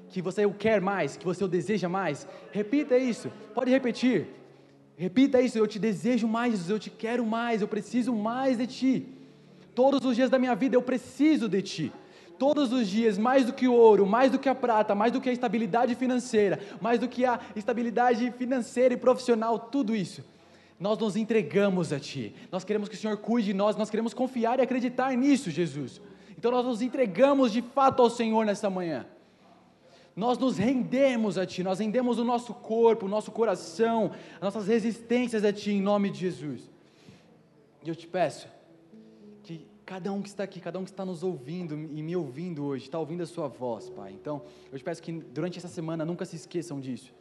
Que 0.09 0.23
você 0.23 0.43
o 0.43 0.51
quer 0.51 0.81
mais, 0.81 1.15
que 1.15 1.23
você 1.23 1.43
o 1.43 1.47
deseja 1.47 1.87
mais? 1.87 2.27
Repita 2.51 2.97
isso, 2.97 3.31
pode 3.53 3.69
repetir, 3.69 4.25
repita 4.97 5.39
isso: 5.39 5.55
eu 5.55 5.67
te 5.67 5.77
desejo 5.77 6.27
mais, 6.27 6.53
Jesus, 6.53 6.71
eu 6.71 6.79
te 6.79 6.89
quero 6.89 7.23
mais, 7.23 7.61
eu 7.61 7.67
preciso 7.67 8.11
mais 8.11 8.57
de 8.57 8.65
ti. 8.65 9.05
Todos 9.75 10.03
os 10.03 10.15
dias 10.15 10.31
da 10.31 10.39
minha 10.39 10.55
vida 10.55 10.75
eu 10.75 10.81
preciso 10.81 11.47
de 11.47 11.61
ti 11.61 11.93
todos 12.37 12.71
os 12.71 12.87
dias, 12.87 13.17
mais 13.17 13.45
do 13.45 13.53
que 13.53 13.67
o 13.67 13.73
ouro, 13.73 14.05
mais 14.05 14.31
do 14.31 14.39
que 14.39 14.49
a 14.49 14.55
prata, 14.55 14.95
mais 14.95 15.11
do 15.11 15.19
que 15.19 15.29
a 15.29 15.33
estabilidade 15.33 15.95
financeira, 15.95 16.59
mais 16.79 16.99
do 16.99 17.07
que 17.07 17.25
a 17.25 17.39
estabilidade 17.55 18.31
financeira 18.31 18.93
e 18.93 18.97
profissional, 18.97 19.57
tudo 19.57 19.95
isso. 19.95 20.23
Nós 20.79 20.97
nos 20.97 21.15
entregamos 21.15 21.91
a 21.91 21.99
Ti. 21.99 22.35
Nós 22.51 22.63
queremos 22.63 22.87
que 22.87 22.95
o 22.95 22.97
Senhor 22.97 23.17
cuide 23.17 23.47
de 23.47 23.53
nós, 23.53 23.75
nós 23.75 23.89
queremos 23.89 24.13
confiar 24.13 24.59
e 24.59 24.61
acreditar 24.61 25.15
nisso, 25.15 25.49
Jesus. 25.49 25.99
Então 26.37 26.51
nós 26.51 26.65
nos 26.65 26.81
entregamos 26.81 27.51
de 27.51 27.61
fato 27.61 28.01
ao 28.01 28.09
Senhor 28.09 28.45
nessa 28.45 28.69
manhã. 28.69 29.05
Nós 30.15 30.37
nos 30.37 30.57
rendemos 30.57 31.37
a 31.37 31.45
Ti, 31.45 31.63
nós 31.63 31.79
rendemos 31.79 32.19
o 32.19 32.23
nosso 32.23 32.53
corpo, 32.53 33.05
o 33.05 33.09
nosso 33.09 33.31
coração, 33.31 34.11
as 34.35 34.41
nossas 34.41 34.67
resistências 34.67 35.43
a 35.43 35.53
Ti, 35.53 35.71
em 35.71 35.81
nome 35.81 36.09
de 36.09 36.19
Jesus. 36.19 36.69
E 37.83 37.89
eu 37.89 37.95
te 37.95 38.07
peço, 38.07 38.47
cada 39.87 40.11
um 40.11 40.21
que 40.21 40.27
está 40.27 40.43
aqui, 40.43 40.59
cada 40.59 40.77
um 40.77 40.83
que 40.83 40.91
está 40.91 41.05
nos 41.05 41.23
ouvindo 41.23 41.73
e 41.73 42.03
me 42.03 42.13
ouvindo 42.13 42.65
hoje, 42.65 42.83
está 42.83 42.99
ouvindo 42.99 43.23
a 43.23 43.25
sua 43.25 43.47
voz, 43.47 43.89
Pai. 43.89 44.11
Então, 44.11 44.43
eu 44.69 44.77
te 44.77 44.83
peço 44.83 45.01
que 45.01 45.13
durante 45.13 45.57
essa 45.57 45.69
semana 45.69 46.03
nunca 46.03 46.25
se 46.25 46.35
esqueçam 46.35 46.77
disso. 46.77 47.15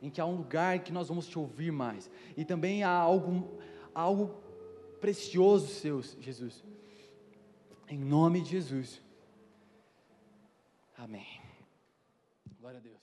Em 0.00 0.08
que 0.08 0.18
há 0.18 0.24
um 0.24 0.36
lugar 0.36 0.78
que 0.78 0.90
nós 0.90 1.08
vamos 1.08 1.28
te 1.28 1.38
ouvir 1.38 1.70
mais. 1.70 2.10
E 2.34 2.46
também 2.46 2.82
há 2.82 2.88
algo, 2.88 3.58
algo 3.94 4.34
precioso 4.98 5.68
seu, 5.68 6.00
Jesus. 6.18 6.64
Em 7.86 7.98
nome 7.98 8.40
de 8.40 8.52
Jesus. 8.52 9.02
Amém. 10.96 11.26
Glória 12.58 12.78
a 12.78 12.82
Deus. 12.82 12.97